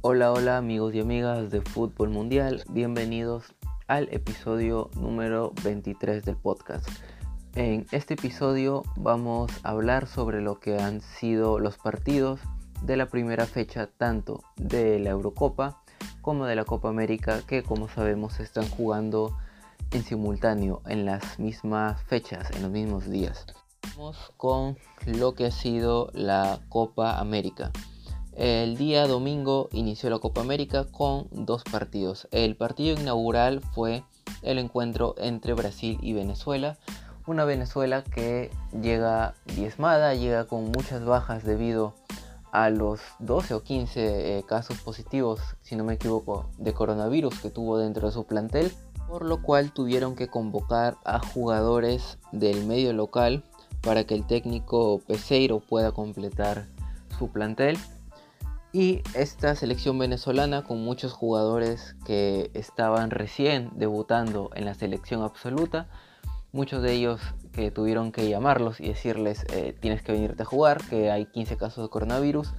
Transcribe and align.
Hola, 0.00 0.32
hola 0.32 0.58
amigos 0.58 0.94
y 0.94 1.00
amigas 1.00 1.50
de 1.50 1.60
Fútbol 1.60 2.10
Mundial, 2.10 2.62
bienvenidos 2.68 3.52
al 3.88 4.08
episodio 4.12 4.90
número 4.94 5.52
23 5.64 6.24
del 6.24 6.36
podcast. 6.36 6.88
En 7.56 7.84
este 7.90 8.14
episodio 8.14 8.84
vamos 8.94 9.50
a 9.64 9.70
hablar 9.70 10.06
sobre 10.06 10.40
lo 10.40 10.60
que 10.60 10.78
han 10.78 11.00
sido 11.00 11.58
los 11.58 11.78
partidos 11.78 12.38
de 12.82 12.96
la 12.96 13.08
primera 13.08 13.44
fecha 13.44 13.88
tanto 13.88 14.44
de 14.54 15.00
la 15.00 15.10
Eurocopa 15.10 15.82
como 16.20 16.46
de 16.46 16.54
la 16.54 16.64
Copa 16.64 16.88
América 16.88 17.42
que 17.44 17.64
como 17.64 17.88
sabemos 17.88 18.38
están 18.38 18.68
jugando 18.68 19.36
en 19.90 20.04
simultáneo 20.04 20.80
en 20.86 21.06
las 21.06 21.40
mismas 21.40 22.00
fechas, 22.04 22.52
en 22.52 22.62
los 22.62 22.70
mismos 22.70 23.10
días. 23.10 23.46
Vamos 23.96 24.32
con 24.36 24.78
lo 25.06 25.34
que 25.34 25.46
ha 25.46 25.50
sido 25.50 26.12
la 26.14 26.60
Copa 26.68 27.18
América. 27.18 27.72
El 28.38 28.76
día 28.76 29.08
domingo 29.08 29.68
inició 29.72 30.10
la 30.10 30.20
Copa 30.20 30.42
América 30.42 30.84
con 30.84 31.26
dos 31.32 31.64
partidos. 31.64 32.28
El 32.30 32.54
partido 32.54 32.96
inaugural 32.96 33.60
fue 33.74 34.04
el 34.42 34.58
encuentro 34.58 35.16
entre 35.18 35.54
Brasil 35.54 35.98
y 36.02 36.12
Venezuela. 36.12 36.78
Una 37.26 37.44
Venezuela 37.44 38.04
que 38.04 38.52
llega 38.80 39.34
diezmada, 39.56 40.14
llega 40.14 40.44
con 40.44 40.70
muchas 40.70 41.04
bajas 41.04 41.42
debido 41.42 41.94
a 42.52 42.70
los 42.70 43.00
12 43.18 43.54
o 43.54 43.64
15 43.64 44.38
eh, 44.38 44.44
casos 44.44 44.78
positivos, 44.82 45.40
si 45.62 45.74
no 45.74 45.82
me 45.82 45.94
equivoco, 45.94 46.48
de 46.58 46.72
coronavirus 46.72 47.40
que 47.40 47.50
tuvo 47.50 47.76
dentro 47.76 48.06
de 48.06 48.12
su 48.14 48.24
plantel, 48.24 48.72
por 49.08 49.24
lo 49.24 49.42
cual 49.42 49.72
tuvieron 49.72 50.14
que 50.14 50.28
convocar 50.28 50.96
a 51.04 51.18
jugadores 51.18 52.18
del 52.30 52.64
medio 52.66 52.92
local 52.92 53.42
para 53.80 54.04
que 54.04 54.14
el 54.14 54.24
técnico 54.24 55.00
Peseiro 55.08 55.58
pueda 55.58 55.90
completar 55.90 56.66
su 57.18 57.32
plantel. 57.32 57.76
Y 58.72 59.02
esta 59.14 59.54
selección 59.54 59.98
venezolana 59.98 60.62
con 60.62 60.84
muchos 60.84 61.12
jugadores 61.12 61.96
que 62.04 62.50
estaban 62.52 63.10
recién 63.10 63.70
debutando 63.74 64.50
en 64.54 64.66
la 64.66 64.74
selección 64.74 65.22
absoluta, 65.22 65.88
muchos 66.52 66.82
de 66.82 66.92
ellos 66.92 67.20
que 67.52 67.70
tuvieron 67.70 68.12
que 68.12 68.28
llamarlos 68.28 68.80
y 68.80 68.88
decirles 68.88 69.46
eh, 69.52 69.74
tienes 69.80 70.02
que 70.02 70.12
venirte 70.12 70.42
a 70.42 70.46
jugar, 70.46 70.82
que 70.84 71.10
hay 71.10 71.26
15 71.26 71.56
casos 71.56 71.84
de 71.84 71.90
coronavirus, 71.90 72.52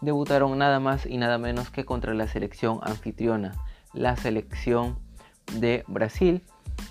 debutaron 0.00 0.58
nada 0.58 0.80
más 0.80 1.06
y 1.06 1.18
nada 1.18 1.38
menos 1.38 1.70
que 1.70 1.84
contra 1.84 2.14
la 2.14 2.26
selección 2.26 2.80
anfitriona, 2.82 3.54
la 3.92 4.16
selección 4.16 4.98
de 5.58 5.84
Brasil, 5.86 6.42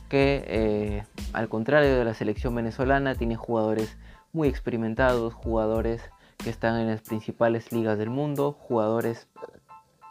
que 0.08 0.46
eh, 0.48 1.04
al 1.34 1.50
contrario 1.50 1.98
de 1.98 2.06
la 2.06 2.14
selección 2.14 2.56
venezolana 2.56 3.16
tiene 3.16 3.36
jugadores 3.36 3.98
muy 4.32 4.48
experimentados, 4.48 5.34
jugadores 5.34 6.02
que 6.38 6.50
están 6.50 6.80
en 6.80 6.88
las 6.88 7.02
principales 7.02 7.72
ligas 7.72 7.98
del 7.98 8.10
mundo, 8.10 8.54
jugadores 8.54 9.28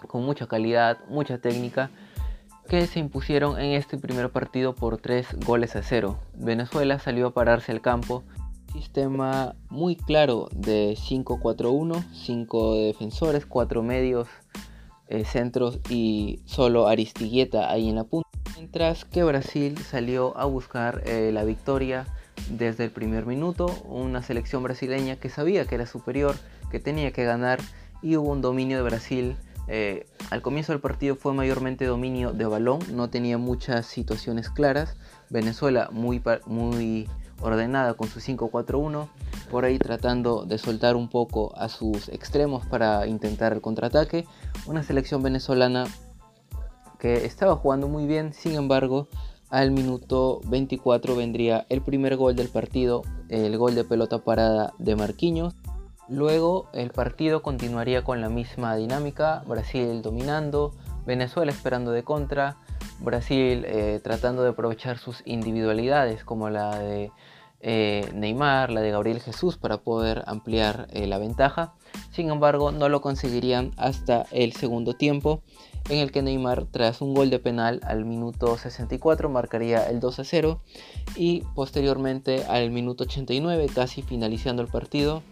con 0.07 0.25
mucha 0.25 0.47
calidad, 0.47 0.99
mucha 1.09 1.39
técnica, 1.39 1.91
que 2.69 2.87
se 2.87 3.01
impusieron 3.01 3.59
en 3.61 3.73
este 3.73 3.99
primer 3.99 4.31
partido 4.31 4.75
por 4.75 4.99
3 4.99 5.41
goles 5.45 5.77
a 5.77 5.83
0. 5.83 6.19
Venezuela 6.35 6.99
salió 6.99 7.29
a 7.29 7.35
pararse 7.35 7.73
al 7.73 7.81
campo, 7.81 8.25
sistema 8.73 9.55
muy 9.69 9.97
claro 9.97 10.49
de 10.53 10.97
5-4-1, 10.97 12.05
5 12.13 12.75
defensores, 12.75 13.47
4 13.47 13.83
medios, 13.83 14.29
eh, 15.09 15.25
centros 15.25 15.81
y 15.91 16.41
solo 16.47 16.89
Aristigueta 16.89 17.71
ahí 17.71 17.89
en 17.89 17.97
la 17.97 18.05
punta. 18.05 18.31
Mientras 18.57 19.05
que 19.05 19.25
Brasil 19.25 19.77
salió 19.79 20.37
a 20.39 20.47
buscar 20.47 21.03
eh, 21.05 21.31
la 21.33 21.45
victoria 21.45 22.07
desde 22.51 22.85
el 22.85 22.91
primer 22.91 23.27
minuto, 23.27 23.67
una 23.85 24.23
selección 24.23 24.63
brasileña 24.63 25.17
que 25.17 25.29
sabía 25.29 25.67
que 25.67 25.75
era 25.75 25.87
superior, 25.87 26.37
que 26.71 26.81
tenía 26.81 27.13
que 27.13 27.25
ganar 27.25 27.61
y 28.03 28.17
hubo 28.17 28.31
un 28.31 28.41
dominio 28.41 28.77
de 28.77 28.83
Brasil. 28.83 29.37
Eh, 29.69 30.07
al 30.31 30.43
comienzo 30.43 30.73
del 30.73 30.81
partido 30.81 31.15
fue 31.15 31.33
mayormente 31.35 31.85
dominio 31.85 32.33
de 32.33 32.45
balón, 32.47 32.81
no 32.91 33.11
tenía 33.11 33.39
muchas 33.39 33.87
situaciones 33.87 34.51
claras. 34.51 34.97
Venezuela 35.31 35.89
muy, 35.93 36.23
muy 36.47 37.09
ordenada 37.41 37.95
con 37.95 38.09
su 38.09 38.21
5-4-1, 38.21 39.09
por 39.51 39.65
ahí 39.65 39.79
tratando 39.79 40.45
de 40.45 40.59
soltar 40.59 40.97
un 40.97 41.09
poco 41.09 41.57
a 41.57 41.69
sus 41.69 42.09
extremos 42.09 42.67
para 42.67 43.07
intentar 43.07 43.53
el 43.53 43.61
contraataque. 43.61 44.27
Una 44.67 44.83
selección 44.83 45.23
venezolana 45.23 45.87
que 46.99 47.25
estaba 47.27 47.57
jugando 47.57 47.89
muy 47.89 48.07
bien, 48.07 48.33
sin 48.33 48.55
embargo, 48.55 49.09
al 49.53 49.71
minuto 49.71 50.41
24 50.47 51.15
vendría 51.15 51.67
el 51.69 51.83
primer 51.83 52.17
gol 52.17 52.35
del 52.35 52.49
partido, 52.49 53.03
el 53.29 53.59
gol 53.59 53.75
de 53.75 53.85
pelota 53.85 54.25
parada 54.25 54.73
de 54.79 54.97
Marquinhos. 54.97 55.55
Luego 56.09 56.71
el 56.73 56.91
partido 56.91 57.43
continuaría 57.43 58.03
con 58.03 58.23
la 58.23 58.31
misma 58.31 58.75
dinámica, 58.77 59.45
Brasil 59.47 60.01
dominando, 60.01 60.73
Venezuela 61.05 61.53
esperando 61.53 61.93
de 61.93 62.03
contra, 62.03 62.57
Brasil 63.01 63.65
eh, 63.67 64.01
tratando 64.03 64.43
de 64.43 64.49
aprovechar 64.49 64.97
sus 64.97 65.23
individualidades 65.27 66.25
como 66.25 66.49
la 66.49 66.79
de 66.79 67.13
eh, 67.61 68.11
Neymar, 68.15 68.71
la 68.71 68.81
de 68.81 68.91
Gabriel 68.91 69.21
Jesús 69.21 69.59
para 69.59 69.77
poder 69.77 70.25
ampliar 70.27 70.89
eh, 70.93 71.07
la 71.07 71.19
ventaja. 71.19 71.75
Sin 72.11 72.31
embargo, 72.31 72.73
no 72.73 72.89
lo 72.89 73.03
conseguirían 73.03 73.73
hasta 73.77 74.25
el 74.31 74.55
segundo 74.55 74.95
tiempo 74.95 75.43
en 75.89 75.99
el 75.99 76.13
que 76.13 76.23
Neymar 76.23 76.67
tras 76.67 77.01
un 77.01 77.15
gol 77.15 77.31
de 77.31 77.39
penal 77.39 77.81
al 77.85 78.05
minuto 78.05 78.57
64 78.57 79.29
marcaría 79.29 79.89
el 79.89 80.01
2 80.01 80.21
a 80.21 80.25
0 80.25 80.61
y 81.17 81.43
posteriormente 81.55 82.45
al 82.45 82.71
minuto 82.71 83.05
89 83.05 83.67
casi 83.75 84.03
finalizando 84.03 84.63
el 84.63 84.69
partido 84.69 85.23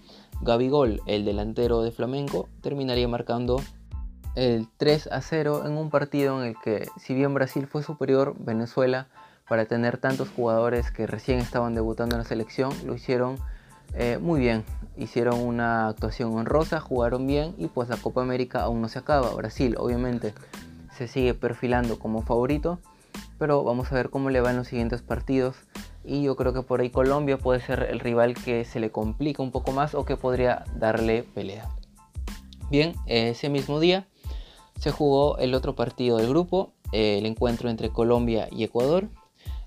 Gabigol, 0.43 1.03
el 1.07 1.25
delantero 1.25 1.83
de 1.83 1.93
Flamengo, 1.93 2.49
terminaría 2.63 3.09
marcando 3.09 3.61
el 4.35 4.69
3 4.77 5.09
a 5.09 5.21
0 5.21 5.65
en 5.67 5.73
un 5.73 5.91
partido 5.91 6.41
en 6.41 6.49
el 6.49 6.55
que 6.63 6.87
si 6.97 7.15
bien 7.15 7.35
Brasil 7.35 7.67
fue 7.67 7.83
superior, 7.83 8.35
Venezuela 8.39 9.09
para 9.49 9.67
tener 9.67 9.99
tantos 9.99 10.29
jugadores 10.31 10.91
que 10.93 11.07
recién 11.07 11.41
estaban 11.41 11.75
debutando 11.75 12.15
en 12.15 12.23
la 12.23 12.29
selección 12.29 12.73
lo 12.87 12.95
hicieron 12.95 13.37
eh, 13.95 14.19
muy 14.21 14.41
bien 14.41 14.65
hicieron 15.01 15.41
una 15.41 15.89
actuación 15.89 16.37
honrosa, 16.37 16.81
jugaron 16.81 17.27
bien 17.27 17.55
y 17.59 17.67
pues 17.69 17.89
la 17.89 17.97
Copa 17.97 18.23
América 18.23 18.63
aún 18.63 18.81
no 18.81 18.89
se 18.89 18.99
acaba. 18.99 19.35
Brasil 19.35 19.75
obviamente 19.79 20.35
se 20.97 21.09
sigue 21.09 21.35
perfilando 21.35 21.99
como 21.99 22.23
favorito, 22.23 22.79
pero 23.39 23.65
vamos 23.65 23.91
a 23.91 23.95
ver 23.95 24.11
cómo 24.11 24.31
le 24.31 24.41
va 24.41 24.51
en 24.51 24.59
los 24.59 24.69
siguientes 24.69 25.03
partidos. 25.03 25.57
Y 26.05 26.23
yo 26.23 26.37
creo 26.37 26.53
que 26.53 26.63
por 26.63 26.81
ahí 26.81 26.91
Colombia 26.91 27.39
puede 27.39 27.61
ser 27.61 27.89
el 27.91 28.01
rival 28.01 28.35
que 28.35 28.65
se 28.65 28.81
le 28.81 28.91
complica 28.91 29.43
un 29.43 29.51
poco 29.51 29.73
más 29.73 29.95
o 29.95 30.05
que 30.05 30.17
podría 30.17 30.65
darle 30.77 31.23
pelea. 31.23 31.69
Bien, 32.71 32.95
ese 33.07 33.49
mismo 33.49 33.81
día 33.81 34.07
se 34.79 34.91
jugó 34.91 35.39
el 35.39 35.55
otro 35.55 35.75
partido 35.75 36.17
del 36.19 36.29
grupo, 36.29 36.73
el 36.93 37.27
encuentro 37.27 37.69
entre 37.69 37.91
Colombia 37.91 38.49
y 38.51 38.65
Ecuador. 38.65 39.09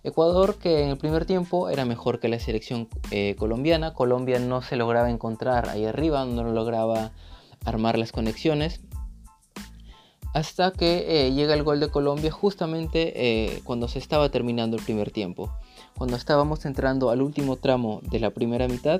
Ecuador 0.04 0.56
que 0.56 0.84
en 0.84 0.90
el 0.90 0.98
primer 0.98 1.26
tiempo 1.26 1.70
era 1.70 1.86
mejor 1.86 2.20
que 2.20 2.28
la 2.28 2.38
selección 2.38 2.90
eh, 3.10 3.36
colombiana. 3.38 3.94
Colombia 3.94 4.38
no 4.38 4.62
se 4.62 4.76
lograba 4.76 5.10
encontrar 5.10 5.70
ahí 5.70 5.86
arriba, 5.86 6.26
no 6.26 6.44
lograba 6.44 7.12
armar 7.64 7.98
las 7.98 8.12
conexiones. 8.12 8.82
Hasta 10.34 10.72
que 10.72 11.28
eh, 11.28 11.32
llega 11.32 11.54
el 11.54 11.64
gol 11.64 11.80
de 11.80 11.90
Colombia 11.90 12.32
justamente 12.32 13.14
eh, 13.16 13.62
cuando 13.64 13.88
se 13.88 14.00
estaba 14.00 14.28
terminando 14.28 14.76
el 14.76 14.84
primer 14.84 15.12
tiempo. 15.12 15.54
Cuando 15.98 16.18
estábamos 16.18 16.66
entrando 16.66 17.10
al 17.10 17.22
último 17.22 17.56
tramo 17.56 18.02
de 18.04 18.20
la 18.20 18.32
primera 18.32 18.68
mitad, 18.68 19.00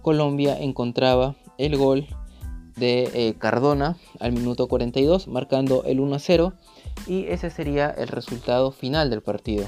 Colombia 0.00 0.58
encontraba 0.58 1.34
el 1.58 1.76
gol 1.76 2.06
de 2.76 3.34
Cardona 3.38 3.96
al 4.20 4.32
minuto 4.32 4.68
42, 4.68 5.26
marcando 5.26 5.82
el 5.84 5.98
1-0 5.98 6.54
y 7.08 7.26
ese 7.26 7.50
sería 7.50 7.90
el 7.90 8.06
resultado 8.06 8.70
final 8.70 9.10
del 9.10 9.20
partido. 9.20 9.66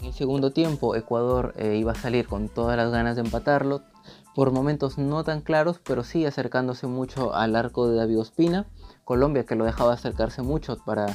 En 0.00 0.06
el 0.06 0.12
segundo 0.12 0.50
tiempo 0.50 0.96
Ecuador 0.96 1.54
eh, 1.56 1.76
iba 1.76 1.92
a 1.92 1.94
salir 1.94 2.26
con 2.26 2.48
todas 2.48 2.76
las 2.76 2.90
ganas 2.90 3.16
de 3.16 3.22
empatarlo, 3.22 3.82
por 4.34 4.50
momentos 4.50 4.98
no 4.98 5.22
tan 5.22 5.40
claros, 5.40 5.80
pero 5.82 6.02
sí 6.02 6.26
acercándose 6.26 6.86
mucho 6.86 7.34
al 7.34 7.54
arco 7.54 7.88
de 7.88 7.96
David 7.96 8.20
Ospina. 8.20 8.66
Colombia 9.04 9.44
que 9.44 9.54
lo 9.54 9.64
dejaba 9.64 9.92
acercarse 9.92 10.42
mucho 10.42 10.76
para 10.84 11.06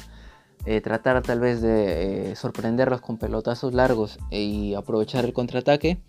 eh, 0.64 0.80
tratar 0.80 1.22
tal 1.22 1.40
vez 1.40 1.60
de 1.60 2.30
eh, 2.30 2.36
sorprenderlos 2.36 3.00
con 3.02 3.18
pelotazos 3.18 3.74
largos 3.74 4.18
y 4.30 4.74
aprovechar 4.74 5.24
el 5.24 5.34
contraataque. 5.34 6.02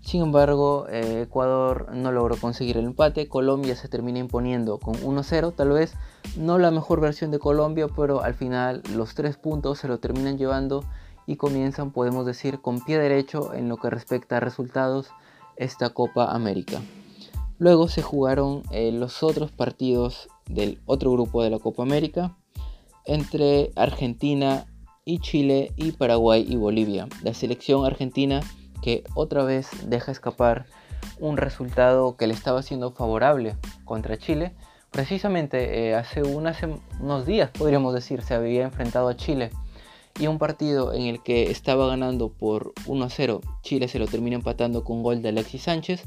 Sin 0.00 0.22
embargo, 0.22 0.86
Ecuador 0.88 1.92
no 1.92 2.12
logró 2.12 2.36
conseguir 2.36 2.76
el 2.76 2.84
empate. 2.84 3.26
Colombia 3.26 3.74
se 3.74 3.88
termina 3.88 4.20
imponiendo 4.20 4.78
con 4.78 4.94
1-0. 4.94 5.52
Tal 5.56 5.70
vez 5.70 5.94
no 6.36 6.58
la 6.58 6.70
mejor 6.70 7.00
versión 7.00 7.32
de 7.32 7.40
Colombia, 7.40 7.88
pero 7.88 8.22
al 8.22 8.34
final 8.34 8.84
los 8.94 9.16
tres 9.16 9.36
puntos 9.36 9.80
se 9.80 9.88
lo 9.88 9.98
terminan 9.98 10.38
llevando 10.38 10.84
y 11.26 11.36
comienzan, 11.36 11.90
podemos 11.90 12.26
decir, 12.26 12.60
con 12.60 12.80
pie 12.80 12.98
derecho 12.98 13.54
en 13.54 13.68
lo 13.68 13.76
que 13.76 13.90
respecta 13.90 14.36
a 14.36 14.40
resultados 14.40 15.08
esta 15.56 15.90
Copa 15.90 16.32
América. 16.32 16.80
Luego 17.58 17.88
se 17.88 18.02
jugaron 18.02 18.62
eh, 18.70 18.92
los 18.92 19.22
otros 19.22 19.50
partidos 19.50 20.28
del 20.48 20.80
otro 20.86 21.12
grupo 21.12 21.42
de 21.42 21.50
la 21.50 21.58
Copa 21.58 21.82
América 21.82 22.36
entre 23.04 23.70
Argentina 23.76 24.66
y 25.04 25.20
Chile 25.20 25.72
y 25.76 25.92
Paraguay 25.92 26.44
y 26.46 26.56
Bolivia. 26.56 27.08
La 27.22 27.34
selección 27.34 27.84
argentina 27.84 28.40
que 28.82 29.04
otra 29.14 29.44
vez 29.44 29.68
deja 29.88 30.12
escapar 30.12 30.66
un 31.18 31.36
resultado 31.36 32.16
que 32.16 32.26
le 32.26 32.34
estaba 32.34 32.62
siendo 32.62 32.92
favorable 32.92 33.56
contra 33.84 34.18
Chile 34.18 34.54
Precisamente 34.96 35.94
hace 35.94 36.22
unos 36.22 37.26
días, 37.26 37.50
podríamos 37.50 37.92
decir, 37.92 38.22
se 38.22 38.32
había 38.32 38.64
enfrentado 38.64 39.08
a 39.08 39.16
Chile 39.16 39.50
y 40.18 40.26
un 40.26 40.38
partido 40.38 40.92
en 40.92 41.02
el 41.02 41.22
que 41.22 41.50
estaba 41.50 41.86
ganando 41.86 42.30
por 42.30 42.72
1 42.86 43.04
a 43.04 43.10
0, 43.10 43.40
Chile 43.62 43.88
se 43.88 43.98
lo 43.98 44.06
termina 44.06 44.36
empatando 44.36 44.84
con 44.84 45.02
gol 45.02 45.22
de 45.22 45.28
Alexis 45.28 45.62
Sánchez 45.62 46.04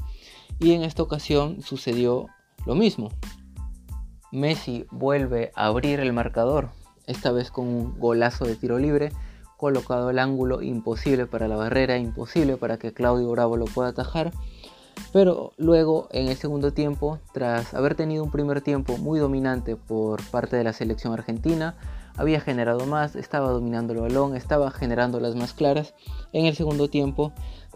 y 0.58 0.72
en 0.72 0.82
esta 0.82 1.02
ocasión 1.02 1.62
sucedió 1.62 2.26
lo 2.66 2.74
mismo. 2.74 3.10
Messi 4.32 4.86
vuelve 4.90 5.50
a 5.54 5.66
abrir 5.66 6.00
el 6.00 6.12
marcador, 6.12 6.70
esta 7.06 7.32
vez 7.32 7.50
con 7.50 7.66
un 7.66 7.98
golazo 7.98 8.44
de 8.44 8.56
tiro 8.56 8.78
libre, 8.78 9.12
colocado 9.56 10.08
al 10.08 10.18
ángulo 10.18 10.62
imposible 10.62 11.26
para 11.26 11.48
la 11.48 11.56
barrera, 11.56 11.98
imposible 11.98 12.56
para 12.56 12.78
que 12.78 12.92
Claudio 12.92 13.30
Bravo 13.30 13.56
lo 13.56 13.66
pueda 13.66 13.90
atajar. 13.90 14.32
Pero 15.12 15.52
luego 15.56 16.08
en 16.12 16.28
el 16.28 16.36
segundo 16.36 16.72
tiempo, 16.72 17.18
tras 17.32 17.74
haber 17.74 17.94
tenido 17.94 18.22
un 18.22 18.30
primer 18.30 18.60
tiempo 18.60 18.96
muy 18.98 19.18
dominante 19.18 19.76
por 19.76 20.22
parte 20.30 20.56
de 20.56 20.64
la 20.64 20.72
selección 20.72 21.12
argentina, 21.12 21.76
había 22.20 22.38
generado 22.38 22.84
más, 22.84 23.16
estaba 23.16 23.48
dominando 23.48 23.94
el 23.94 24.00
balón, 24.00 24.36
estaba 24.36 24.70
generando 24.70 25.20
las 25.20 25.34
más 25.36 25.54
claras. 25.54 25.94
En 26.34 26.44
el 26.44 26.54
segundo 26.54 26.90
tiempo, 26.90 27.32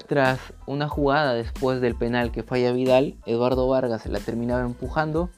tras 0.07 0.39
una 0.67 0.87
jugada 0.87 1.33
después 1.33 1.81
del 1.81 1.95
penal 1.95 2.31
que 2.31 2.43
falla 2.43 2.71
Vidal, 2.73 3.17
Eduardo 3.25 3.67
Vargas 3.67 4.05
la 4.05 4.21
terminaba 4.21 4.63
empujando, 4.63 5.31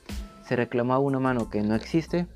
se 0.45 0.57
reclamaba 0.57 0.99
una 0.99 1.21
mano 1.21 1.49
que 1.51 1.63
no 1.63 1.77
existe 1.77 2.27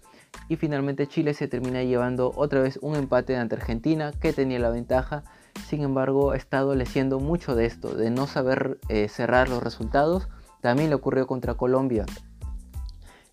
y 0.49 0.57
finalmente 0.57 1.09
Chile 1.09 1.35
se 1.35 1.49
termina 1.49 1.83
llevando 1.83 2.33
otra 2.37 2.61
vez 2.61 2.79
un 2.83 2.95
empate 2.95 3.37
ante 3.37 3.57
Argentina 3.57 4.13
que 4.21 4.33
tenía 4.33 4.61
la 4.61 4.71
ventaja. 4.71 5.25
Sin 5.67 5.83
embargo, 5.83 6.31
ha 6.31 6.37
estado 6.37 6.77
leciendo 6.77 7.19
mucho 7.19 7.57
de 7.57 7.67
esto, 7.67 7.97
de 7.97 8.11
no 8.11 8.29
saber 8.29 8.79
eh, 8.89 9.09
cerrar 9.09 9.49
los 9.49 9.61
resultados. 9.61 10.29
También 10.61 10.89
le 10.89 10.95
ocurrió 10.95 11.27
contra 11.27 11.55
Colombia 11.55 12.07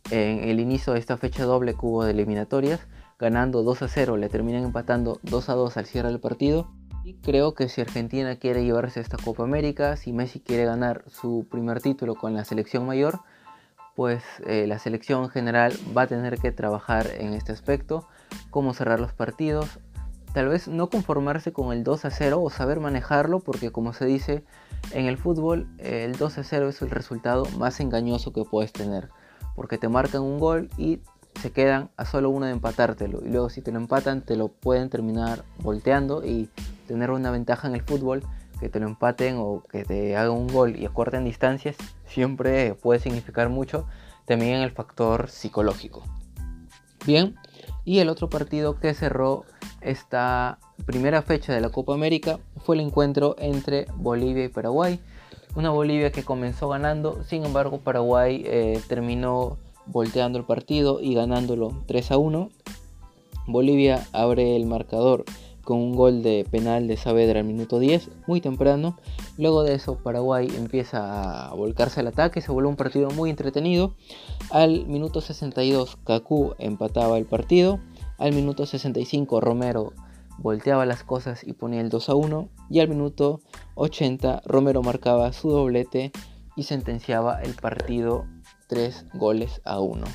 en 0.09 0.39
el 0.49 0.59
inicio 0.59 0.93
de 0.93 0.99
esta 0.99 1.17
fecha 1.17 1.43
doble 1.43 1.75
cubo 1.75 2.03
de 2.03 2.11
eliminatorias 2.11 2.79
ganando 3.19 3.63
2 3.63 3.81
a 3.81 3.87
0, 3.87 4.17
le 4.17 4.29
terminan 4.29 4.63
empatando 4.63 5.19
2 5.23 5.49
a 5.49 5.53
2 5.53 5.77
al 5.77 5.85
cierre 5.85 6.09
del 6.09 6.19
partido. 6.19 6.67
Y 7.03 7.13
creo 7.15 7.53
que 7.53 7.69
si 7.69 7.81
Argentina 7.81 8.35
quiere 8.35 8.65
llevarse 8.65 8.99
esta 8.99 9.17
Copa 9.17 9.43
América, 9.43 9.95
si 9.95 10.11
Messi 10.11 10.39
quiere 10.39 10.65
ganar 10.65 11.03
su 11.07 11.47
primer 11.49 11.81
título 11.81 12.15
con 12.15 12.33
la 12.33 12.43
selección 12.43 12.85
mayor, 12.85 13.21
pues 13.95 14.23
eh, 14.45 14.67
la 14.67 14.77
selección 14.77 15.23
en 15.23 15.29
general 15.29 15.73
va 15.97 16.03
a 16.03 16.07
tener 16.07 16.37
que 16.37 16.51
trabajar 16.51 17.07
en 17.17 17.33
este 17.33 17.51
aspecto, 17.51 18.07
cómo 18.51 18.73
cerrar 18.73 18.99
los 18.99 19.13
partidos, 19.13 19.79
tal 20.33 20.49
vez 20.49 20.67
no 20.67 20.89
conformarse 20.89 21.51
con 21.51 21.71
el 21.73 21.83
2 21.83 22.05
a 22.05 22.11
0 22.11 22.39
o 22.41 22.49
saber 22.51 22.79
manejarlo, 22.79 23.39
porque 23.39 23.71
como 23.71 23.93
se 23.93 24.05
dice 24.05 24.43
en 24.91 25.07
el 25.07 25.17
fútbol, 25.17 25.67
el 25.79 26.15
2 26.15 26.37
a 26.37 26.43
0 26.43 26.69
es 26.69 26.81
el 26.83 26.91
resultado 26.91 27.45
más 27.57 27.79
engañoso 27.79 28.33
que 28.33 28.43
puedes 28.43 28.71
tener, 28.71 29.09
porque 29.55 29.79
te 29.79 29.89
marcan 29.89 30.21
un 30.21 30.39
gol 30.39 30.69
y 30.77 30.99
se 31.41 31.51
quedan 31.51 31.89
a 31.97 32.05
solo 32.05 32.29
uno 32.29 32.45
de 32.45 32.51
empatártelo 32.51 33.21
y 33.23 33.29
luego 33.29 33.49
si 33.49 33.61
te 33.61 33.71
lo 33.71 33.79
empatan 33.79 34.21
te 34.21 34.35
lo 34.35 34.47
pueden 34.47 34.89
terminar 34.89 35.43
volteando 35.59 36.25
y 36.25 36.49
tener 36.87 37.11
una 37.11 37.31
ventaja 37.31 37.67
en 37.67 37.75
el 37.75 37.81
fútbol 37.81 38.23
que 38.59 38.69
te 38.69 38.79
lo 38.79 38.87
empaten 38.87 39.35
o 39.37 39.63
que 39.69 39.83
te 39.83 40.17
hagan 40.17 40.31
un 40.31 40.47
gol 40.47 40.75
y 40.75 40.85
acorten 40.85 41.25
distancias 41.25 41.75
siempre 42.07 42.73
puede 42.75 42.99
significar 42.99 43.49
mucho 43.49 43.85
también 44.25 44.61
el 44.61 44.71
factor 44.71 45.29
psicológico. 45.29 46.03
Bien, 47.05 47.35
y 47.85 47.99
el 47.99 48.09
otro 48.09 48.29
partido 48.29 48.77
que 48.79 48.93
cerró 48.93 49.45
esta 49.79 50.59
primera 50.85 51.21
fecha 51.21 51.53
de 51.53 51.61
la 51.61 51.69
Copa 51.69 51.93
América 51.93 52.39
fue 52.57 52.75
el 52.75 52.81
encuentro 52.81 53.35
entre 53.39 53.87
Bolivia 53.95 54.43
y 54.43 54.49
Paraguay. 54.49 54.99
Una 55.55 55.69
Bolivia 55.69 56.11
que 56.11 56.23
comenzó 56.23 56.67
ganando, 56.67 57.23
sin 57.23 57.45
embargo 57.45 57.79
Paraguay 57.79 58.43
eh, 58.45 58.81
terminó 58.89 59.57
volteando 59.87 60.39
el 60.39 60.45
partido 60.45 60.99
y 61.01 61.13
ganándolo 61.13 61.83
3 61.87 62.11
a 62.11 62.17
1. 62.17 62.49
Bolivia 63.47 64.05
abre 64.11 64.55
el 64.55 64.65
marcador 64.65 65.23
con 65.67 65.79
un 65.79 65.97
gol 65.97 66.23
de 66.23 66.47
penal 66.49 66.87
de 66.87 66.95
Saavedra 66.95 67.41
al 67.41 67.45
minuto 67.45 67.77
10, 67.77 68.09
muy 68.25 68.39
temprano. 68.39 68.97
Luego 69.37 69.63
de 69.63 69.75
eso 69.75 69.97
Paraguay 69.97 70.47
empieza 70.55 71.49
a 71.49 71.53
volcarse 71.53 71.99
al 71.99 72.07
ataque, 72.07 72.39
se 72.39 72.53
vuelve 72.53 72.69
un 72.69 72.77
partido 72.77 73.09
muy 73.11 73.29
entretenido. 73.29 73.93
Al 74.49 74.85
minuto 74.87 75.19
62 75.19 75.97
Kaku 76.05 76.55
empataba 76.57 77.17
el 77.17 77.25
partido. 77.25 77.81
Al 78.17 78.31
minuto 78.31 78.65
65 78.65 79.41
Romero 79.41 79.91
volteaba 80.37 80.85
las 80.85 81.03
cosas 81.03 81.45
y 81.45 81.51
ponía 81.51 81.81
el 81.81 81.89
2 81.89 82.09
a 82.11 82.15
1. 82.15 82.49
Y 82.69 82.79
al 82.79 82.87
minuto 82.87 83.41
80 83.75 84.43
Romero 84.45 84.81
marcaba 84.83 85.33
su 85.33 85.49
doblete 85.49 86.13
y 86.55 86.63
sentenciaba 86.63 87.41
el 87.41 87.53
partido 87.55 88.25
3 88.67 89.05
goles 89.13 89.61
a 89.63 89.79
1. 89.79 90.05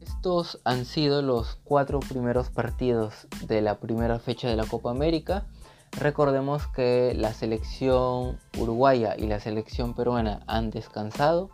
Estos 0.00 0.60
han 0.64 0.84
sido 0.84 1.22
los 1.22 1.58
cuatro 1.64 2.00
primeros 2.00 2.50
partidos 2.50 3.26
de 3.46 3.60
la 3.60 3.78
primera 3.78 4.18
fecha 4.18 4.48
de 4.48 4.56
la 4.56 4.66
Copa 4.66 4.90
América. 4.90 5.46
Recordemos 5.92 6.66
que 6.68 7.12
la 7.16 7.32
selección 7.32 8.38
uruguaya 8.58 9.14
y 9.16 9.26
la 9.26 9.40
selección 9.40 9.94
peruana 9.94 10.42
han 10.46 10.70
descansado, 10.70 11.50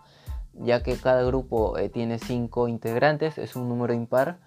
ya 0.54 0.82
que 0.82 0.96
cada 0.96 1.22
grupo 1.22 1.76
eh, 1.78 1.88
tiene 1.88 2.18
5 2.18 2.68
integrantes, 2.68 3.38
es 3.38 3.56
un 3.56 3.68
número 3.68 3.92
impar, 3.92 4.38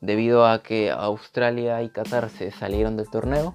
debido 0.00 0.46
a 0.46 0.62
que 0.62 0.90
Australia 0.90 1.82
y 1.82 1.90
Qatar 1.90 2.30
se 2.30 2.50
salieron 2.50 2.96
del 2.96 3.10
torneo 3.10 3.54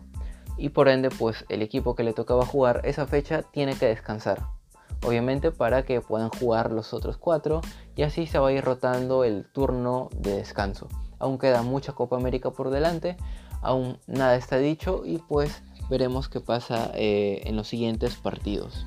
y 0.57 0.69
por 0.69 0.87
ende 0.87 1.09
pues 1.09 1.45
el 1.49 1.61
equipo 1.61 1.95
que 1.95 2.03
le 2.03 2.13
tocaba 2.13 2.45
jugar 2.45 2.81
esa 2.83 3.07
fecha 3.07 3.41
tiene 3.41 3.75
que 3.75 3.87
descansar 3.87 4.54
obviamente 5.03 5.51
para 5.51 5.83
que 5.83 6.01
puedan 6.01 6.29
jugar 6.29 6.71
los 6.71 6.93
otros 6.93 7.17
cuatro 7.17 7.61
y 7.95 8.03
así 8.03 8.27
se 8.27 8.39
va 8.39 8.49
a 8.49 8.51
ir 8.51 8.63
rotando 8.63 9.23
el 9.23 9.45
turno 9.45 10.09
de 10.13 10.37
descanso. 10.37 10.87
Aún 11.19 11.37
queda 11.37 11.61
mucha 11.61 11.93
Copa 11.93 12.17
América 12.17 12.51
por 12.51 12.69
delante, 12.69 13.17
aún 13.61 13.97
nada 14.07 14.35
está 14.35 14.57
dicho 14.57 15.03
y 15.05 15.17
pues 15.17 15.63
veremos 15.89 16.29
qué 16.29 16.39
pasa 16.39 16.91
eh, 16.93 17.41
en 17.45 17.55
los 17.55 17.67
siguientes 17.67 18.15
partidos. 18.15 18.85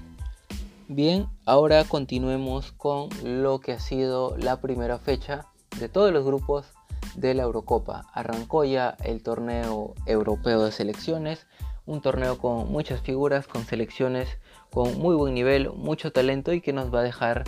Bien, 0.88 1.26
ahora 1.44 1.84
continuemos 1.84 2.72
con 2.72 3.10
lo 3.22 3.60
que 3.60 3.72
ha 3.72 3.78
sido 3.78 4.36
la 4.38 4.60
primera 4.60 4.98
fecha 4.98 5.46
de 5.78 5.88
todos 5.88 6.12
los 6.12 6.24
grupos 6.24 6.66
de 7.14 7.34
la 7.34 7.42
Eurocopa. 7.42 8.06
Arrancó 8.14 8.64
ya 8.64 8.96
el 9.04 9.22
torneo 9.22 9.94
europeo 10.06 10.64
de 10.64 10.72
selecciones, 10.72 11.46
un 11.84 12.00
torneo 12.00 12.38
con 12.38 12.70
muchas 12.72 13.00
figuras, 13.02 13.46
con 13.46 13.64
selecciones 13.64 14.28
con 14.70 14.98
muy 14.98 15.14
buen 15.16 15.34
nivel, 15.34 15.70
mucho 15.72 16.12
talento 16.12 16.52
y 16.52 16.60
que 16.60 16.72
nos 16.72 16.92
va 16.94 17.00
a 17.00 17.04
dejar 17.04 17.44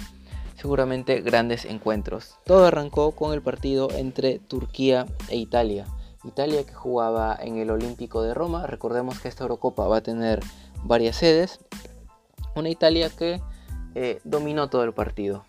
seguramente 0.56 1.20
grandes 1.20 1.64
encuentros. 1.64 2.36
Todo 2.44 2.66
arrancó 2.66 3.12
con 3.12 3.32
el 3.32 3.42
partido 3.42 3.88
entre 3.92 4.38
Turquía 4.38 5.06
e 5.28 5.36
Italia. 5.36 5.86
Italia 6.24 6.64
que 6.64 6.74
jugaba 6.74 7.36
en 7.40 7.56
el 7.56 7.70
Olímpico 7.70 8.22
de 8.22 8.34
Roma, 8.34 8.66
recordemos 8.66 9.20
que 9.20 9.28
esta 9.28 9.44
Eurocopa 9.44 9.88
va 9.88 9.98
a 9.98 10.02
tener 10.02 10.40
varias 10.84 11.16
sedes. 11.16 11.60
Una 12.54 12.68
Italia 12.68 13.08
que 13.08 13.40
eh, 13.94 14.20
dominó 14.24 14.68
todo 14.68 14.84
el 14.84 14.92
partido. 14.92 15.44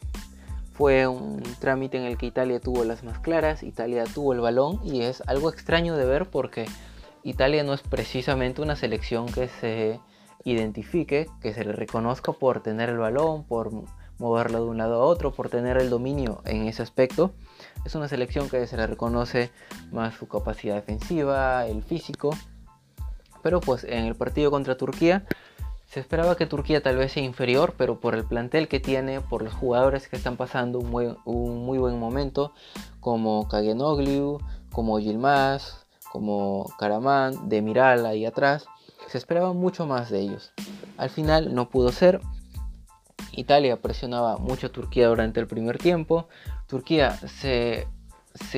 Fue 0.74 1.08
un 1.08 1.44
trámite 1.60 1.98
en 1.98 2.04
el 2.04 2.18
que 2.18 2.26
Italia 2.26 2.62
tuvo 2.62 2.86
las 2.86 3.04
más 3.04 3.20
claras, 3.20 3.64
Italia 3.64 4.06
tuvo 4.06 4.32
el 4.32 4.40
balón 4.40 4.80
y 4.84 5.02
es 5.02 5.22
algo 5.28 5.50
extraño 5.50 5.98
de 5.98 6.06
ver 6.06 6.30
porque 6.30 6.66
Italia 7.24 7.64
no 7.64 7.74
es 7.74 7.82
precisamente 7.82 8.62
una 8.62 8.78
selección 8.78 9.26
que 9.28 9.50
se 9.50 10.00
identifique, 10.44 11.28
que 11.42 11.54
se 11.54 11.64
le 11.66 11.74
reconozca 11.74 12.32
por 12.32 12.62
tener 12.62 12.90
el 12.90 12.98
balón, 12.98 13.44
por 13.44 13.72
moverlo 14.18 14.64
de 14.64 14.70
un 14.70 14.78
lado 14.78 15.02
a 15.02 15.06
otro, 15.06 15.34
por 15.34 15.50
tener 15.50 15.78
el 15.78 15.90
dominio 15.90 16.42
en 16.46 16.68
ese 16.68 16.84
aspecto. 16.84 17.32
Es 17.86 17.96
una 17.96 18.08
selección 18.08 18.50
que 18.50 18.66
se 18.68 18.78
le 18.78 18.88
reconoce 18.88 19.52
más 19.92 20.16
su 20.16 20.28
capacidad 20.28 20.76
defensiva, 20.76 21.66
el 21.66 21.84
físico. 21.84 22.36
Pero 23.42 23.60
pues 23.60 23.84
en 23.84 24.06
el 24.06 24.16
partido 24.16 24.52
contra 24.52 24.78
Turquía 24.78 25.26
se 25.92 26.00
esperaba 26.00 26.38
que 26.38 26.46
Turquía 26.46 26.82
tal 26.82 26.96
vez 26.96 27.12
sea 27.12 27.24
inferior, 27.24 27.74
pero 27.78 28.00
por 28.00 28.16
el 28.16 28.24
plantel 28.24 28.70
que 28.70 28.80
tiene, 28.80 29.20
por 29.20 29.42
los 29.42 29.54
jugadores 29.54 30.08
que 30.08 30.16
están 30.16 30.38
pasando 30.38 30.80
un 30.80 30.90
muy, 31.66 31.78
buen 31.80 32.00
momento, 32.00 32.54
como 33.02 33.50
Kagenoglu, 33.50 34.40
como 34.72 35.00
Yilmaz, 35.00 35.86
como 36.10 36.72
Karaman, 36.80 37.50
Demiral 37.50 38.06
ahí 38.06 38.26
atrás, 38.26 38.68
se 39.08 39.18
esperaba 39.18 39.54
mucho 39.54 39.86
más 39.86 40.10
de 40.10 40.20
ellos. 40.20 40.52
Al 40.98 41.10
final 41.10 41.54
no 41.54 41.70
pudo 41.70 41.92
ser. 41.92 42.22
Italia 43.34 43.82
presionaba 43.82 44.38
mucho 44.38 44.68
a 44.68 44.72
Turquía 44.72 45.08
durante 45.08 45.40
el 45.40 45.48
primer 45.48 45.78
tiempo. 45.78 46.28
Turquía 46.68 47.18
se, 47.28 47.88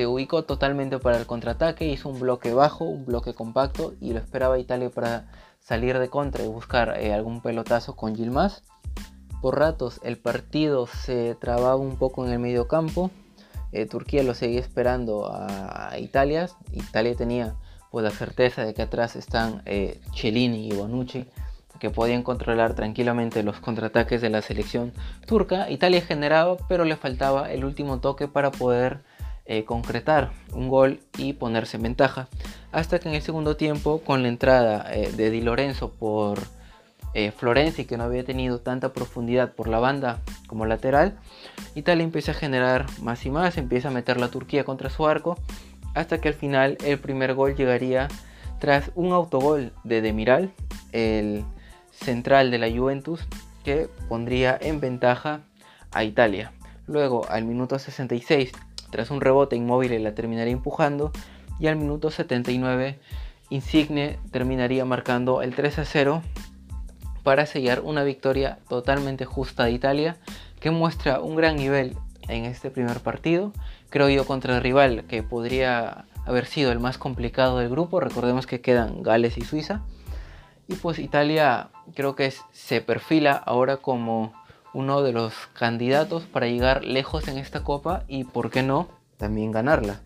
ubicó 0.06 0.44
totalmente 0.44 0.98
para 0.98 1.18
el 1.18 1.26
contraataque, 1.26 1.86
hizo 1.86 2.08
un 2.08 2.20
bloque 2.20 2.52
bajo, 2.52 2.84
un 2.84 3.04
bloque 3.04 3.34
compacto 3.34 3.94
y 4.00 4.12
lo 4.12 4.18
esperaba 4.18 4.58
Italia 4.58 4.90
para 4.90 5.30
salir 5.60 5.98
de 5.98 6.08
contra 6.08 6.44
y 6.44 6.48
buscar 6.48 7.00
eh, 7.00 7.12
algún 7.12 7.40
pelotazo 7.40 7.96
con 7.96 8.14
Gilmas. 8.14 8.62
Por 9.40 9.58
ratos 9.58 10.00
el 10.02 10.18
partido 10.18 10.86
se 10.86 11.34
trababa 11.34 11.76
un 11.76 11.96
poco 11.96 12.24
en 12.24 12.32
el 12.32 12.38
medio 12.38 12.68
campo. 12.68 13.10
Eh, 13.72 13.86
Turquía 13.86 14.22
lo 14.22 14.34
seguía 14.34 14.60
esperando 14.60 15.30
a 15.32 15.98
Italia. 15.98 16.48
Italia 16.72 17.14
tenía 17.16 17.56
pues 17.94 18.02
la 18.02 18.10
certeza 18.10 18.64
de 18.64 18.74
que 18.74 18.82
atrás 18.82 19.14
están 19.14 19.62
eh, 19.66 20.00
Cellini 20.16 20.66
y 20.66 20.72
Bonucci, 20.74 21.26
que 21.78 21.90
podían 21.90 22.24
controlar 22.24 22.74
tranquilamente 22.74 23.44
los 23.44 23.60
contraataques 23.60 24.20
de 24.20 24.30
la 24.30 24.42
selección 24.42 24.92
turca, 25.28 25.70
Italia 25.70 26.02
generaba, 26.02 26.56
pero 26.68 26.84
le 26.84 26.96
faltaba 26.96 27.52
el 27.52 27.64
último 27.64 28.00
toque 28.00 28.26
para 28.26 28.50
poder 28.50 29.04
eh, 29.44 29.64
concretar 29.64 30.32
un 30.52 30.68
gol 30.68 30.98
y 31.18 31.34
ponerse 31.34 31.76
en 31.76 31.84
ventaja. 31.84 32.26
Hasta 32.72 32.98
que 32.98 33.08
en 33.08 33.14
el 33.14 33.22
segundo 33.22 33.56
tiempo, 33.56 34.00
con 34.00 34.24
la 34.24 34.28
entrada 34.28 34.92
eh, 34.92 35.12
de 35.12 35.30
Di 35.30 35.40
Lorenzo 35.40 35.92
por 35.92 36.40
eh, 37.16 37.30
Florenzi, 37.30 37.84
que 37.84 37.96
no 37.96 38.02
había 38.02 38.24
tenido 38.24 38.58
tanta 38.58 38.92
profundidad 38.92 39.52
por 39.52 39.68
la 39.68 39.78
banda 39.78 40.20
como 40.48 40.66
lateral, 40.66 41.16
Italia 41.76 42.02
empieza 42.02 42.32
a 42.32 42.34
generar 42.34 42.86
más 43.00 43.24
y 43.24 43.30
más, 43.30 43.56
empieza 43.56 43.88
a 43.88 43.92
meter 43.92 44.18
la 44.18 44.32
Turquía 44.32 44.64
contra 44.64 44.90
su 44.90 45.06
arco, 45.06 45.38
hasta 45.94 46.20
que 46.20 46.28
al 46.28 46.34
final 46.34 46.76
el 46.84 46.98
primer 46.98 47.34
gol 47.34 47.56
llegaría 47.56 48.08
tras 48.58 48.90
un 48.94 49.12
autogol 49.12 49.72
de 49.84 50.00
Demiral, 50.00 50.52
el 50.92 51.44
central 51.90 52.50
de 52.50 52.58
la 52.58 52.70
Juventus, 52.70 53.26
que 53.64 53.88
pondría 54.08 54.58
en 54.60 54.80
ventaja 54.80 55.40
a 55.92 56.04
Italia. 56.04 56.52
Luego, 56.86 57.26
al 57.30 57.44
minuto 57.44 57.78
66, 57.78 58.52
tras 58.90 59.10
un 59.10 59.20
rebote 59.20 59.56
inmóvil 59.56 60.02
la 60.02 60.14
terminaría 60.14 60.52
empujando 60.52 61.12
y 61.58 61.68
al 61.68 61.76
minuto 61.76 62.10
79 62.10 62.98
Insigne 63.50 64.18
terminaría 64.30 64.84
marcando 64.84 65.42
el 65.42 65.54
3 65.54 65.78
a 65.78 65.84
0 65.84 66.22
para 67.22 67.46
sellar 67.46 67.80
una 67.80 68.02
victoria 68.02 68.58
totalmente 68.68 69.24
justa 69.24 69.64
de 69.64 69.72
Italia 69.72 70.16
que 70.60 70.70
muestra 70.70 71.20
un 71.20 71.36
gran 71.36 71.56
nivel 71.56 71.96
en 72.28 72.44
este 72.44 72.70
primer 72.70 73.00
partido, 73.00 73.52
creo 73.94 74.08
yo 74.08 74.26
contra 74.26 74.56
el 74.56 74.60
rival 74.60 75.04
que 75.06 75.22
podría 75.22 76.06
haber 76.26 76.46
sido 76.46 76.72
el 76.72 76.80
más 76.80 76.98
complicado 76.98 77.60
del 77.60 77.68
grupo, 77.68 78.00
recordemos 78.00 78.44
que 78.44 78.60
quedan 78.60 79.04
Gales 79.04 79.38
y 79.38 79.42
Suiza, 79.42 79.82
y 80.66 80.74
pues 80.74 80.98
Italia 80.98 81.68
creo 81.94 82.16
que 82.16 82.32
se 82.50 82.80
perfila 82.80 83.34
ahora 83.34 83.76
como 83.76 84.32
uno 84.72 85.02
de 85.02 85.12
los 85.12 85.32
candidatos 85.52 86.24
para 86.24 86.48
llegar 86.48 86.84
lejos 86.84 87.28
en 87.28 87.38
esta 87.38 87.62
copa 87.62 88.02
y, 88.08 88.24
por 88.24 88.50
qué 88.50 88.64
no, 88.64 88.88
también 89.16 89.52
ganarla. 89.52 90.00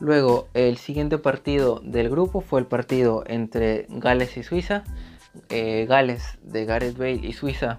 Luego, 0.00 0.48
el 0.52 0.76
siguiente 0.76 1.16
partido 1.16 1.80
del 1.82 2.10
grupo 2.10 2.42
fue 2.42 2.60
el 2.60 2.66
partido 2.66 3.24
entre 3.26 3.86
Gales 3.88 4.36
y 4.36 4.42
Suiza. 4.42 4.84
Eh, 5.48 5.86
Gales 5.88 6.38
de 6.42 6.66
Gareth 6.66 6.98
Bale 6.98 7.26
y 7.26 7.32
Suiza, 7.32 7.78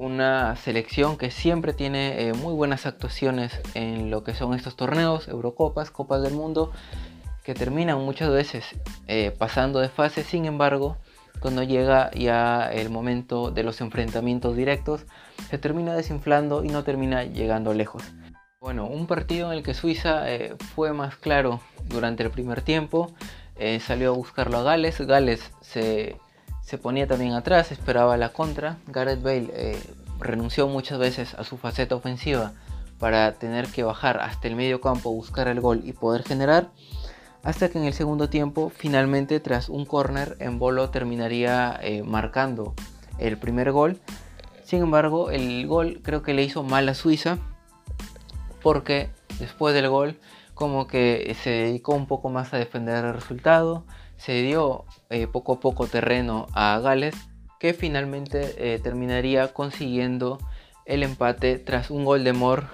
una 0.00 0.56
selección 0.56 1.18
que 1.18 1.30
siempre 1.30 1.74
tiene 1.74 2.28
eh, 2.28 2.32
muy 2.32 2.54
buenas 2.54 2.86
actuaciones 2.86 3.60
en 3.74 4.10
lo 4.10 4.24
que 4.24 4.32
son 4.32 4.54
estos 4.54 4.74
torneos, 4.74 5.28
Eurocopas, 5.28 5.90
Copas 5.90 6.22
del 6.22 6.32
Mundo, 6.32 6.72
que 7.44 7.52
terminan 7.52 8.00
muchas 8.00 8.30
veces 8.30 8.64
eh, 9.08 9.30
pasando 9.38 9.78
de 9.78 9.90
fase. 9.90 10.24
Sin 10.24 10.46
embargo, 10.46 10.96
cuando 11.40 11.62
llega 11.62 12.10
ya 12.12 12.72
el 12.72 12.88
momento 12.88 13.50
de 13.50 13.62
los 13.62 13.82
enfrentamientos 13.82 14.56
directos, 14.56 15.04
se 15.50 15.58
termina 15.58 15.92
desinflando 15.92 16.64
y 16.64 16.68
no 16.68 16.82
termina 16.82 17.24
llegando 17.24 17.74
lejos. 17.74 18.02
Bueno, 18.58 18.86
un 18.86 19.06
partido 19.06 19.52
en 19.52 19.58
el 19.58 19.62
que 19.62 19.74
Suiza 19.74 20.32
eh, 20.32 20.56
fue 20.74 20.94
más 20.94 21.16
claro 21.16 21.60
durante 21.84 22.22
el 22.22 22.30
primer 22.30 22.62
tiempo, 22.62 23.12
salió 23.80 24.14
a 24.14 24.16
buscarlo 24.16 24.56
a 24.56 24.62
Gales, 24.62 24.98
Gales 25.02 25.52
se, 25.60 26.16
ponía 26.78 27.06
también 27.06 27.32
atrás, 27.32 27.72
esperaba 27.72 28.16
la 28.16 28.30
contra, 28.30 28.78
Gareth 28.86 29.22
Bale 29.22 29.50
eh, 29.52 29.82
renunció 30.18 30.68
muchas 30.68 30.98
veces 30.98 31.34
a 31.34 31.44
su 31.44 31.56
faceta 31.56 31.94
ofensiva 31.94 32.52
para 32.98 33.32
tener 33.32 33.66
que 33.68 33.82
bajar 33.82 34.18
hasta 34.20 34.48
el 34.48 34.56
medio 34.56 34.80
campo, 34.80 35.10
buscar 35.10 35.48
el 35.48 35.60
gol 35.60 35.82
y 35.84 35.92
poder 35.92 36.22
generar, 36.22 36.70
hasta 37.42 37.70
que 37.70 37.78
en 37.78 37.84
el 37.84 37.94
segundo 37.94 38.28
tiempo, 38.28 38.70
finalmente 38.74 39.40
tras 39.40 39.68
un 39.68 39.86
corner, 39.86 40.36
en 40.40 40.58
bolo 40.58 40.90
terminaría 40.90 41.80
marcando 42.04 42.74
el 43.18 43.38
primer 43.38 43.72
gol. 43.72 43.98
Sin 44.64 44.82
embargo, 44.82 45.30
el 45.30 45.66
gol 45.66 46.00
creo 46.02 46.22
que 46.22 46.34
le 46.34 46.42
hizo 46.42 46.62
mal 46.62 46.88
a 46.88 46.94
Suiza 46.94 47.38
porque 48.62 49.10
después 49.38 49.74
del 49.74 49.88
gol 49.88 50.18
como 50.54 50.86
que 50.86 51.34
se 51.42 51.50
dedicó 51.50 51.94
un 51.94 52.06
poco 52.06 52.28
más 52.28 52.52
a 52.52 52.58
defender 52.58 53.04
el 53.04 53.14
resultado, 53.14 53.84
se 54.20 54.42
dio 54.42 54.84
eh, 55.08 55.26
poco 55.26 55.54
a 55.54 55.60
poco 55.60 55.86
terreno 55.86 56.46
a 56.52 56.78
Gales 56.78 57.14
que 57.58 57.72
finalmente 57.72 58.54
eh, 58.58 58.78
terminaría 58.78 59.48
consiguiendo 59.54 60.38
el 60.84 61.02
empate 61.02 61.58
tras 61.58 61.90
un 61.90 62.04
gol 62.04 62.22
de 62.22 62.34
Moore 62.34 62.66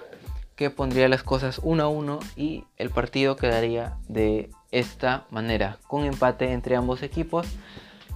que 0.56 0.70
pondría 0.70 1.08
las 1.08 1.22
cosas 1.22 1.60
1 1.62 1.82
a 1.82 1.88
1 1.88 2.18
y 2.36 2.64
el 2.78 2.90
partido 2.90 3.36
quedaría 3.36 3.96
de 4.08 4.50
esta 4.72 5.26
manera, 5.30 5.78
con 5.86 6.04
empate 6.04 6.52
entre 6.52 6.74
ambos 6.74 7.02
equipos 7.02 7.46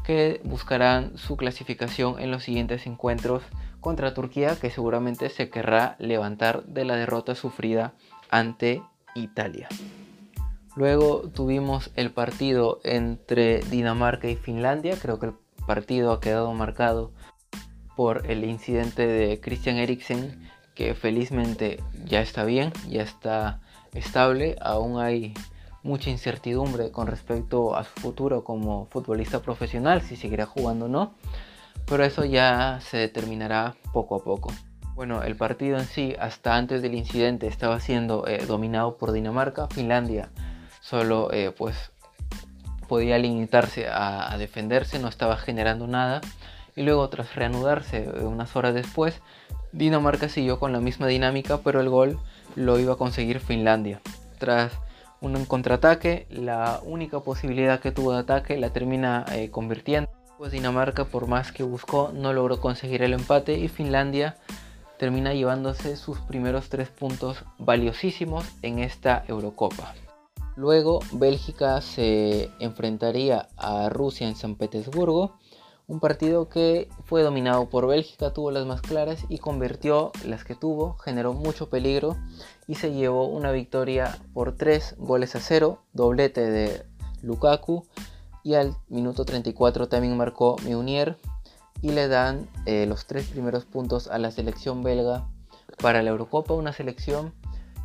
que 0.04 0.40
buscarán 0.42 1.16
su 1.16 1.37
clasificación 1.37 2.18
en 2.18 2.32
los 2.32 2.42
siguientes 2.42 2.87
encuentros 2.87 3.44
contra 3.80 4.12
Turquía 4.12 4.56
que 4.56 4.70
seguramente 4.70 5.28
se 5.28 5.50
querrá 5.50 5.94
levantar 6.00 6.64
de 6.64 6.84
la 6.84 6.96
derrota 6.96 7.34
sufrida 7.37 7.92
ante 8.28 8.82
Italia. 9.14 9.68
Luego 10.76 11.28
tuvimos 11.34 11.90
el 11.96 12.12
partido 12.12 12.80
entre 12.84 13.60
Dinamarca 13.60 14.28
y 14.28 14.36
Finlandia, 14.36 14.96
creo 15.00 15.18
que 15.18 15.26
el 15.26 15.34
partido 15.66 16.12
ha 16.12 16.20
quedado 16.20 16.52
marcado 16.52 17.12
por 17.96 18.30
el 18.30 18.44
incidente 18.44 19.06
de 19.06 19.40
Christian 19.40 19.76
Eriksen 19.76 20.48
que 20.74 20.94
felizmente 20.94 21.82
ya 22.04 22.20
está 22.20 22.44
bien, 22.44 22.72
ya 22.88 23.02
está 23.02 23.60
estable, 23.92 24.56
aún 24.60 25.00
hay 25.00 25.34
mucha 25.82 26.10
incertidumbre 26.10 26.90
con 26.90 27.06
respecto 27.06 27.76
a 27.76 27.84
su 27.84 27.90
futuro 28.00 28.44
como 28.44 28.86
futbolista 28.86 29.42
profesional, 29.42 30.02
si 30.02 30.16
seguirá 30.16 30.46
jugando 30.46 30.86
o 30.86 30.88
no 30.88 31.14
pero 31.90 32.04
eso 32.04 32.24
ya 32.24 32.78
se 32.80 32.96
determinará 32.98 33.74
poco 33.92 34.14
a 34.14 34.24
poco. 34.24 34.52
Bueno, 34.94 35.22
el 35.22 35.34
partido 35.36 35.78
en 35.78 35.86
sí, 35.86 36.14
hasta 36.20 36.56
antes 36.56 36.82
del 36.82 36.94
incidente, 36.94 37.46
estaba 37.48 37.80
siendo 37.80 38.26
eh, 38.28 38.44
dominado 38.46 38.96
por 38.96 39.12
Dinamarca. 39.12 39.66
Finlandia 39.68 40.30
solo 40.80 41.32
eh, 41.32 41.52
pues 41.56 41.90
podía 42.88 43.18
limitarse 43.18 43.87
a, 43.88 44.37
defenderse, 44.38 44.99
no 44.99 45.08
estaba 45.08 45.37
generando 45.37 45.87
nada. 45.87 46.20
Y 46.76 46.82
luego, 46.82 47.08
tras 47.08 47.34
reanudarse 47.34 48.04
eh, 48.04 48.25
unas 48.25 48.56
horas 48.56 48.75
después, 48.75 49.20
Dinamarca 49.72 50.28
siguió 50.28 50.58
con 50.58 50.72
la 50.72 50.80
misma 50.80 51.06
dinámica, 51.06 51.58
pero 51.58 51.80
el 51.80 51.88
gol 51.88 52.18
lo 52.56 52.78
iba 52.78 52.94
a 52.94 52.96
conseguir 52.96 53.40
Finlandia. 53.40 54.00
Tras 54.38 54.72
un 55.20 55.44
contraataque, 55.44 56.26
la 56.30 56.80
única 56.82 57.20
posibilidad 57.20 57.78
que 57.80 57.92
tuvo 57.92 58.12
de 58.12 58.20
ataque 58.20 58.56
la 58.56 58.70
termina 58.70 59.26
convirtiendo 59.50 60.10
pues 60.40 60.52
Dinamarca, 60.52 61.04
por 61.04 61.26
más 61.26 61.52
que 61.52 61.62
buscó, 61.62 62.12
no 62.14 62.32
logró 62.32 62.62
conseguir 62.62 63.02
el 63.02 63.12
empate 63.12 63.58
y 63.58 63.68
Finlandia 63.68 64.37
termina 64.99 65.34
llevándose 65.34 65.96
sus 65.96 66.18
primeros 66.20 66.70
tres 66.70 66.88
puntos 66.88 67.44
valiosísimos 67.58 68.46
en 68.62 68.78
esta 68.78 69.22
Eurocopa. 69.28 69.94
Luego 70.60 71.00
Bélgica 71.12 71.80
se 71.80 72.50
enfrentaría 72.58 73.48
a 73.56 73.88
Rusia 73.88 74.28
en 74.28 74.36
San 74.36 74.56
Petersburgo, 74.56 75.38
un 75.86 76.00
partido 76.00 76.50
que 76.50 76.90
fue 77.06 77.22
dominado 77.22 77.70
por 77.70 77.86
Bélgica, 77.86 78.34
tuvo 78.34 78.50
las 78.50 78.66
más 78.66 78.82
claras 78.82 79.24
y 79.30 79.38
convirtió 79.38 80.12
las 80.22 80.44
que 80.44 80.54
tuvo, 80.54 80.98
generó 80.98 81.32
mucho 81.32 81.70
peligro 81.70 82.18
y 82.66 82.74
se 82.74 82.92
llevó 82.92 83.26
una 83.26 83.52
victoria 83.52 84.18
por 84.34 84.54
tres 84.54 84.96
goles 84.98 85.34
a 85.34 85.40
cero, 85.40 85.80
doblete 85.94 86.50
de 86.50 86.84
Lukaku 87.22 87.86
y 88.42 88.52
al 88.52 88.76
minuto 88.90 89.24
34 89.24 89.88
también 89.88 90.14
marcó 90.14 90.56
Meunier 90.62 91.16
y 91.80 91.92
le 91.92 92.06
dan 92.06 92.50
eh, 92.66 92.84
los 92.84 93.06
tres 93.06 93.28
primeros 93.28 93.64
puntos 93.64 94.08
a 94.08 94.18
la 94.18 94.30
selección 94.30 94.82
belga 94.82 95.26
para 95.80 96.02
la 96.02 96.10
Eurocopa, 96.10 96.52
una 96.52 96.74
selección 96.74 97.32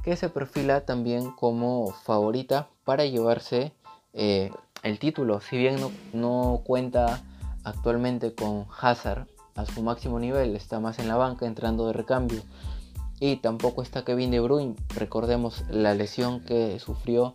que 0.06 0.16
se 0.16 0.30
perfila 0.30 0.82
también 0.82 1.32
como 1.32 1.92
favorita 1.92 2.68
para 2.84 3.06
llevarse 3.06 3.74
eh, 4.14 4.52
el 4.84 5.00
título, 5.00 5.42
si 5.42 5.58
bien 5.58 5.82
no, 5.82 5.92
no, 6.14 6.62
cuenta 6.64 7.24
actualmente 7.64 8.36
con 8.36 8.68
Hazard 8.80 9.26
a 9.56 9.66
su 9.66 9.82
máximo 9.82 10.20
nivel, 10.20 10.56
está 10.56 10.80
más 10.80 11.00
en 11.00 11.08
la 11.08 11.16
banca 11.16 11.48
entrando 11.48 11.88
de 11.88 11.94
recambio. 11.94 12.44
Y 13.20 13.38
tampoco 13.38 13.82
está 13.82 14.06
Kevin 14.06 14.30
De 14.30 14.40
Bruyne, 14.42 14.76
recordemos 14.90 15.64
la 15.72 15.96
lesión 15.96 16.42
que 16.42 16.80
sufrió 16.80 17.34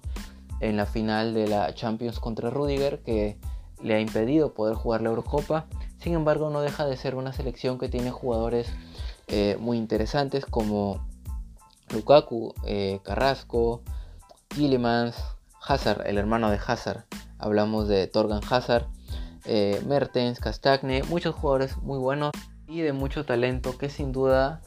en 0.60 0.76
la 0.76 0.86
final 0.86 1.34
de 1.34 1.48
la 1.48 1.74
Champions 1.74 2.20
contra 2.20 2.50
Rudiger 2.50 3.00
que 3.00 3.36
le 3.82 3.94
ha 3.94 4.00
impedido 4.00 4.54
poder 4.54 4.76
jugar 4.76 5.02
la 5.02 5.08
Eurocopa. 5.08 5.66
Sin 5.98 6.14
embargo, 6.14 6.50
no 6.50 6.60
deja 6.60 6.86
de 6.86 6.96
ser 6.96 7.16
una 7.16 7.32
selección 7.32 7.78
que 7.78 7.88
tiene 7.88 8.12
jugadores 8.12 8.68
eh, 9.26 9.56
muy 9.58 9.76
interesantes 9.76 10.46
como 10.46 11.09
Lukaku, 11.92 12.54
eh, 12.66 13.00
Carrasco, 13.02 13.82
Gillemans, 14.54 15.16
Hazard, 15.66 16.06
el 16.06 16.18
hermano 16.18 16.50
de 16.50 16.58
Hazard. 16.64 17.04
Hablamos 17.38 17.88
de 17.88 18.06
Torgan 18.06 18.40
Hazard, 18.48 18.86
eh, 19.44 19.82
Mertens, 19.86 20.40
Castagne, 20.40 21.02
muchos 21.04 21.34
jugadores 21.34 21.76
muy 21.78 21.98
buenos 21.98 22.32
y 22.68 22.80
de 22.80 22.92
mucho 22.92 23.24
talento 23.24 23.78
que 23.78 23.88
sin 23.88 24.12
duda 24.12 24.62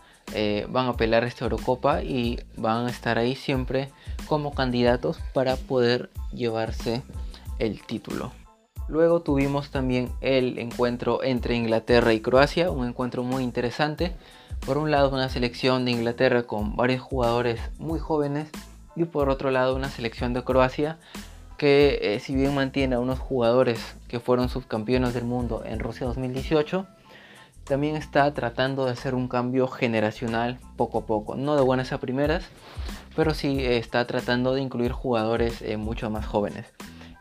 van 0.69 0.87
a 0.87 0.97
pelear 0.97 1.25
esta 1.25 1.45
Eurocopa 1.45 2.01
y 2.01 2.39
van 2.57 2.87
a 2.87 2.89
estar 2.89 3.19
ahí 3.19 3.35
siempre 3.35 3.91
como 4.25 4.53
candidatos 4.55 5.19
para 5.33 5.57
poder 5.57 6.09
llevarse 6.31 7.03
el 7.59 7.81
título. 7.85 8.31
Luego 8.87 9.21
tuvimos 9.21 9.69
también 9.69 10.11
el 10.21 10.59
encuentro 10.59 11.23
entre 11.23 11.55
Inglaterra 11.55 12.13
y 12.13 12.19
Croacia, 12.19 12.69
un 12.69 12.87
encuentro 12.87 13.23
muy 13.23 13.43
interesante. 13.43 14.15
Por 14.65 14.77
un 14.77 14.91
lado 14.91 15.10
una 15.10 15.27
selección 15.27 15.84
de 15.84 15.91
Inglaterra 15.91 16.43
con 16.43 16.77
varios 16.77 17.01
jugadores 17.01 17.60
muy 17.79 18.00
jóvenes 18.00 18.48
y 18.96 19.03
por 19.03 19.27
otro 19.27 19.51
lado 19.51 19.75
una 19.75 19.89
selección 19.89 20.34
de 20.34 20.46
Croacia 20.46 20.98
que 21.58 22.00
eh, 22.01 22.20
si 22.22 22.34
bien 22.34 22.55
mantiene 22.55 22.96
a 22.96 23.00
unos 23.00 23.20
jugadores 23.20 23.98
que 24.08 24.22
fueron 24.22 24.48
subcampeones 24.48 25.13
del 25.13 25.25
mundo 25.25 25.63
en 25.65 25.79
Rusia 25.79 26.08
2018, 26.08 26.88
también 27.65 27.98
está 27.98 28.34
tratando 28.34 28.86
de 28.86 28.91
hacer 28.91 29.15
un 29.15 29.27
cambio 29.27 29.67
generacional 29.67 30.60
poco 30.77 31.00
a 31.00 31.05
poco, 31.05 31.36
no 31.36 31.58
de 31.58 31.62
buenas 31.62 31.91
a 31.91 32.00
primeras, 32.00 32.46
pero 33.17 33.34
sí 33.34 33.60
eh, 33.60 33.77
está 33.77 34.08
tratando 34.08 34.53
de 34.53 34.62
incluir 34.62 34.93
jugadores 34.93 35.62
eh, 35.62 35.75
mucho 35.75 36.10
más 36.10 36.25
jóvenes. 36.25 36.67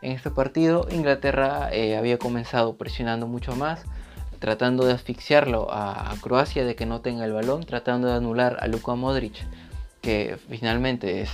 En 0.01 0.13
este 0.13 0.31
partido 0.31 0.87
Inglaterra 0.91 1.69
había 1.97 2.17
comenzado 2.17 2.77
presionando 2.77 3.27
mucho 3.27 3.55
más, 3.55 3.85
tratando 4.43 4.83
de 4.83 4.91
asfixiarlo 4.91 5.71
a, 5.71 6.11
a, 6.11 6.15
Croacia 6.17 6.65
de 6.65 6.75
que 6.75 6.85
no 6.85 6.99
tenga 6.99 7.23
el 7.23 7.31
balón, 7.31 7.63
tratando 7.63 8.09
de 8.09 8.15
anular 8.15 8.57
a 8.59 8.67
Luka 8.67 8.93
Modric, 8.93 9.35
que 10.01 10.37
finalmente 10.49 11.21
es 11.21 11.31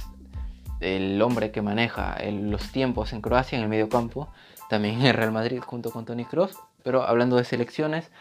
el 0.80 1.20
hombre 1.24 1.50
que 1.50 1.63
maneja 1.63 2.20
los 2.32 2.72
tiempos 2.72 3.12
en 3.12 3.22
Croacia 3.22 3.58
en 3.58 3.63
el 3.63 3.70
medio 3.70 3.89
campo, 3.89 4.30
también 4.70 5.04
en 5.04 5.16
Real 5.16 5.32
Madrid 5.32 5.60
junto 5.66 5.89
con 5.89 6.06
Tony 6.06 6.24
Kroos. 6.24 6.56
Pero 6.84 7.01
hablando 7.01 7.36
de 7.36 7.46
selecciones, 7.46 8.12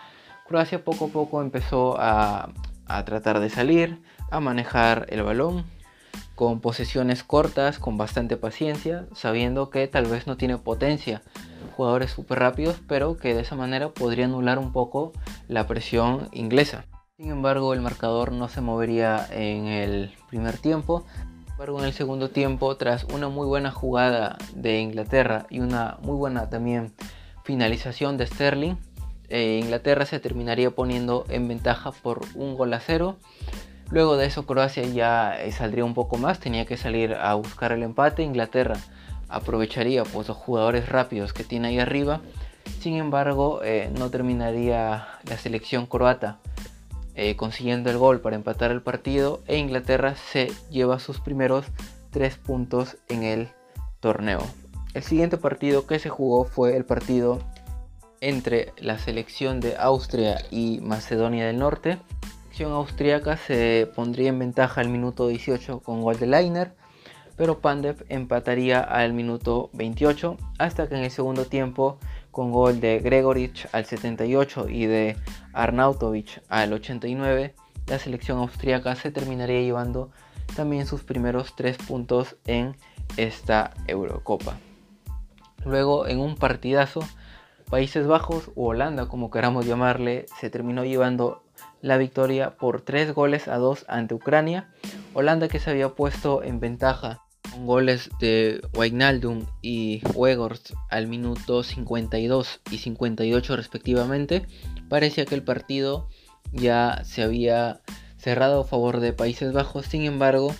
Croacia 0.46 0.82
poco 0.82 1.04
a 1.04 1.08
poco 1.08 1.42
empezó 1.42 1.96
a, 2.00 2.48
tratar 3.04 3.40
de 3.40 3.50
salir, 3.50 4.00
a 4.30 4.40
manejar 4.40 5.04
el 5.10 5.22
balón 5.22 5.66
con 6.38 6.60
posesiones 6.60 7.24
cortas, 7.24 7.80
con 7.80 7.96
bastante 7.96 8.36
paciencia, 8.36 9.06
sabiendo 9.12 9.70
que 9.70 9.88
tal 9.88 10.06
vez 10.06 10.28
no 10.28 10.36
tiene 10.36 10.56
potencia 10.56 11.20
jugadores 11.76 12.12
súper 12.12 12.38
rápidos, 12.38 12.76
pero 12.86 13.16
que 13.16 13.34
de 13.34 13.40
esa 13.40 13.56
manera 13.56 13.88
podría 13.88 14.26
anular 14.26 14.60
un 14.60 14.70
poco 14.70 15.12
la 15.48 15.66
presión 15.66 16.28
inglesa. 16.30 16.84
Sin 17.16 17.32
embargo, 17.32 17.74
el 17.74 17.80
marcador 17.80 18.30
no 18.30 18.48
se 18.48 18.60
movería 18.60 19.26
en 19.32 19.66
el 19.66 20.14
primer 20.28 20.58
tiempo, 20.58 21.04
embargo, 21.50 21.80
en 21.80 21.86
el 21.86 21.92
segundo 21.92 22.30
tiempo, 22.30 22.76
tras 22.76 23.02
una 23.12 23.28
muy 23.28 23.44
buena 23.44 23.72
jugada 23.72 24.38
de 24.54 24.78
Inglaterra 24.78 25.44
y 25.50 25.58
una 25.58 25.98
muy 26.02 26.14
buena 26.14 26.48
también 26.50 26.94
finalización 27.42 28.16
de 28.16 28.28
Sterling, 28.28 28.76
eh, 29.28 29.58
Inglaterra 29.60 30.06
se 30.06 30.20
terminaría 30.20 30.70
poniendo 30.70 31.24
en 31.30 31.48
ventaja 31.48 31.90
por 31.90 32.20
un 32.36 32.54
gol 32.54 32.72
a 32.74 32.78
cero. 32.78 33.16
Luego 33.90 34.16
de 34.16 34.26
eso 34.26 34.44
Croacia 34.46 34.82
ya 34.84 35.40
eh, 35.40 35.50
saldría 35.52 35.84
un 35.84 35.94
poco 35.94 36.18
más, 36.18 36.40
tenía 36.40 36.66
que 36.66 36.76
salir 36.76 37.14
a 37.14 37.34
buscar 37.34 37.72
el 37.72 37.82
empate. 37.82 38.22
Inglaterra 38.22 38.76
aprovecharía 39.28 40.04
pues, 40.04 40.28
los 40.28 40.36
jugadores 40.36 40.88
rápidos 40.88 41.32
que 41.32 41.44
tiene 41.44 41.68
ahí 41.68 41.78
arriba. 41.78 42.20
Sin 42.80 42.96
embargo, 42.96 43.60
eh, 43.62 43.90
no 43.98 44.10
terminaría 44.10 45.08
la 45.24 45.38
selección 45.38 45.86
croata 45.86 46.38
eh, 47.20 47.34
consiguiendo 47.34 47.90
el 47.90 47.98
gol 47.98 48.20
para 48.20 48.36
empatar 48.36 48.70
el 48.70 48.80
partido 48.80 49.42
e 49.48 49.56
Inglaterra 49.56 50.14
se 50.14 50.52
lleva 50.70 51.00
sus 51.00 51.18
primeros 51.18 51.66
tres 52.10 52.36
puntos 52.36 52.96
en 53.08 53.24
el 53.24 53.48
torneo. 53.98 54.40
El 54.94 55.02
siguiente 55.02 55.36
partido 55.36 55.84
que 55.84 55.98
se 55.98 56.10
jugó 56.10 56.44
fue 56.44 56.76
el 56.76 56.84
partido 56.84 57.40
entre 58.20 58.72
la 58.76 58.98
selección 58.98 59.58
de 59.58 59.76
Austria 59.76 60.40
y 60.52 60.78
Macedonia 60.80 61.46
del 61.46 61.58
Norte. 61.58 61.98
Selección 62.58 62.76
austríaca 62.76 63.36
se 63.36 63.88
pondría 63.94 64.30
en 64.30 64.40
ventaja 64.40 64.80
al 64.80 64.88
minuto 64.88 65.28
18 65.28 65.78
con 65.78 66.02
gol 66.02 66.18
de 66.18 66.26
Leiner, 66.26 66.74
pero 67.36 67.60
Pandev 67.60 68.04
empataría 68.08 68.80
al 68.80 69.12
minuto 69.12 69.70
28 69.74 70.36
hasta 70.58 70.88
que 70.88 70.96
en 70.96 71.04
el 71.04 71.12
segundo 71.12 71.44
tiempo 71.44 72.00
con 72.32 72.50
gol 72.50 72.80
de 72.80 72.98
Gregorich 72.98 73.68
al 73.70 73.84
78 73.84 74.70
y 74.70 74.86
de 74.86 75.16
Arnautovic 75.52 76.42
al 76.48 76.72
89, 76.72 77.54
la 77.86 77.98
selección 78.00 78.38
austríaca 78.38 78.96
se 78.96 79.12
terminaría 79.12 79.60
llevando 79.60 80.10
también 80.56 80.84
sus 80.84 81.04
primeros 81.04 81.54
tres 81.54 81.78
puntos 81.78 82.34
en 82.44 82.74
esta 83.16 83.70
Eurocopa. 83.86 84.56
Luego 85.64 86.08
en 86.08 86.18
un 86.18 86.34
partidazo, 86.34 87.02
Países 87.70 88.08
Bajos 88.08 88.50
o 88.56 88.70
Holanda, 88.70 89.06
como 89.06 89.30
queramos 89.30 89.64
llamarle, 89.64 90.26
se 90.40 90.50
terminó 90.50 90.84
llevando 90.84 91.44
la 91.80 91.96
victoria 91.98 92.56
por 92.56 92.82
tres 92.82 93.14
goles 93.14 93.48
a 93.48 93.56
dos 93.56 93.84
ante 93.88 94.14
Ucrania. 94.14 94.68
Holanda 95.14 95.48
que 95.48 95.58
se 95.58 95.70
había 95.70 95.90
puesto 95.90 96.42
en 96.42 96.60
ventaja 96.60 97.22
con 97.50 97.66
goles 97.66 98.10
de 98.20 98.60
Wijnaldum 98.76 99.46
y 99.62 100.02
Weghorst 100.14 100.72
al 100.90 101.06
minuto 101.06 101.62
52 101.62 102.60
y 102.70 102.78
58 102.78 103.56
respectivamente, 103.56 104.46
parecía 104.88 105.24
que 105.24 105.34
el 105.34 105.42
partido 105.42 106.08
ya 106.52 107.02
se 107.04 107.22
había 107.22 107.80
cerrado 108.16 108.60
a 108.60 108.64
favor 108.64 109.00
de 109.00 109.12
Países 109.12 109.52
Bajos, 109.52 109.86
sin 109.86 110.04
embargo, 110.04 110.54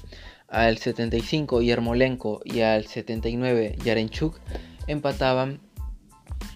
al 0.49 0.79
75 0.79 1.63
Yermolenko 1.63 2.41
y 2.45 2.61
al 2.61 2.87
79 2.87 3.77
Yarenchuk 3.85 4.39
empataban 4.87 5.61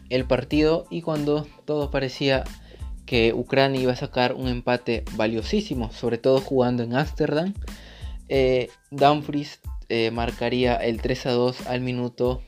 el 0.09 0.25
partido 0.25 0.87
y 0.91 1.03
cuando 1.03 1.47
todo 1.65 1.91
parecía 1.91 2.45
que 3.07 3.33
Ucrania 3.35 3.81
iba 3.81 3.93
a 3.93 3.97
sacar 3.97 4.35
un 4.35 4.49
empate 4.49 5.05
valiosísimo, 5.17 5.93
sobre 5.93 6.19
todo 6.19 6.41
jugando 6.41 6.83
en 6.83 6.95
Ámsterdam, 6.95 7.55
eh, 8.29 8.71
Dumfries 8.91 9.61
eh, 9.89 10.11
marcaría 10.11 10.77
el 10.77 11.03
3 11.03 11.27
a 11.27 11.33
2 11.33 11.67
al 11.67 11.81
minuto 11.81 12.43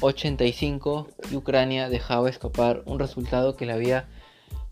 85 0.00 1.08
y 1.30 1.36
Ucrania 1.36 1.88
dejaba 1.88 2.30
escapar 2.30 2.82
un 2.86 2.98
resultado 2.98 3.56
que 3.56 3.66
le 3.66 3.72
había 3.72 4.08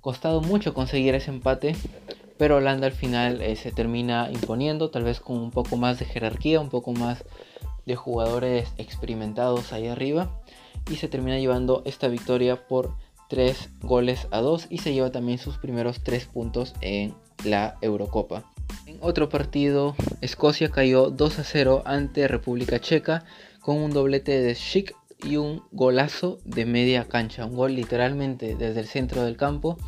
costado 0.01 0.41
mucho 0.41 0.75
conseguir 0.75 1.15
ese 1.15 1.31
empate, 1.31 1.75
pero 2.39 2.57
Holanda 2.57 2.87
al 2.87 2.93
final 2.93 3.41
eh, 3.41 3.57
se 3.57 3.73
termina 3.73 4.31
imponiendo, 4.33 4.91
tal 4.91 5.05
vez 5.05 5.21
con 5.21 5.39
un 5.39 5.51
poco 5.51 5.77
más 5.77 5.99
de 5.99 6.05
jerarquía, 6.05 6.61
un 6.61 6.69
poco 6.69 6.93
más 6.93 7.25
de 7.87 7.97
jugadores 7.97 8.69
experimentados 8.79 9.73
ahí 9.73 9.89
arriba 9.89 10.31
y 10.91 10.97
se 10.97 11.09
termina 11.09 11.39
llevando 11.39 11.83
esta 11.85 12.09
victoria 12.09 12.67
por 12.67 12.95
3 13.29 13.71
goles 13.81 14.27
a 14.31 14.41
2 14.41 14.67
y 14.71 14.79
se 14.79 14.93
lleva 14.93 15.11
también 15.11 15.39
sus 15.39 15.59
primeros 15.59 16.03
3 16.03 16.27
puntos 16.27 16.75
en 16.81 17.15
la 17.45 17.77
Eurocopa. 17.81 18.45
En 18.87 18.99
otro 19.01 19.29
partido, 19.29 19.95
Escocia 20.21 20.71
cayó 20.71 21.11
2 21.11 21.39
a 21.39 21.45
0 21.45 21.83
ante 21.85 22.29
República 22.29 22.81
Checa 22.81 23.25
con 23.61 23.77
un 23.77 23.93
doblete 23.93 24.41
de 24.41 24.55
Schick 24.55 24.95
y 25.23 25.37
un 25.37 25.63
golazo 25.73 26.39
de 26.45 26.67
media 26.67 27.07
cancha. 27.09 27.47
Un 27.47 27.55
gol 27.55 27.75
literalmente 27.75 28.57
desde 28.57 28.81
el 28.81 28.87
centro 28.87 29.23
del 29.23 29.37
campo. 29.37 29.79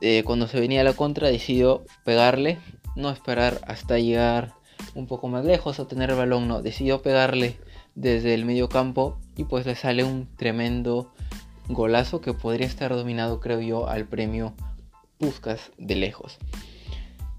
Eh, 0.00 0.22
cuando 0.24 0.46
se 0.46 0.60
venía 0.60 0.82
a 0.82 0.84
la 0.84 0.92
contra 0.92 1.28
decidió 1.28 1.84
pegarle, 2.04 2.58
no 2.94 3.10
esperar 3.10 3.60
hasta 3.66 3.98
llegar 3.98 4.54
un 4.94 5.06
poco 5.06 5.28
más 5.28 5.44
lejos 5.44 5.80
o 5.80 5.86
tener 5.86 6.10
el 6.10 6.16
balón, 6.16 6.46
no, 6.46 6.62
decidió 6.62 7.02
pegarle 7.02 7.56
desde 7.94 8.34
el 8.34 8.44
medio 8.44 8.68
campo 8.68 9.18
y 9.36 9.44
pues 9.44 9.66
le 9.66 9.74
sale 9.74 10.04
un 10.04 10.28
tremendo 10.36 11.12
golazo 11.68 12.20
que 12.20 12.32
podría 12.32 12.66
estar 12.66 12.94
dominado 12.94 13.40
creo 13.40 13.60
yo 13.60 13.88
al 13.88 14.06
premio 14.06 14.54
Puskas 15.18 15.70
de 15.78 15.96
lejos. 15.96 16.38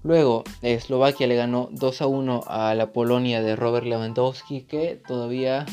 Luego, 0.02 0.44
Eslovaquia 0.62 1.26
le 1.26 1.36
ganó 1.36 1.68
2 1.72 2.02
a 2.02 2.06
1 2.06 2.44
a 2.46 2.74
la 2.74 2.92
Polonia 2.92 3.42
de 3.42 3.54
Robert 3.54 3.86
Lewandowski, 3.86 4.62
que 4.62 5.00
todavía 5.06 5.66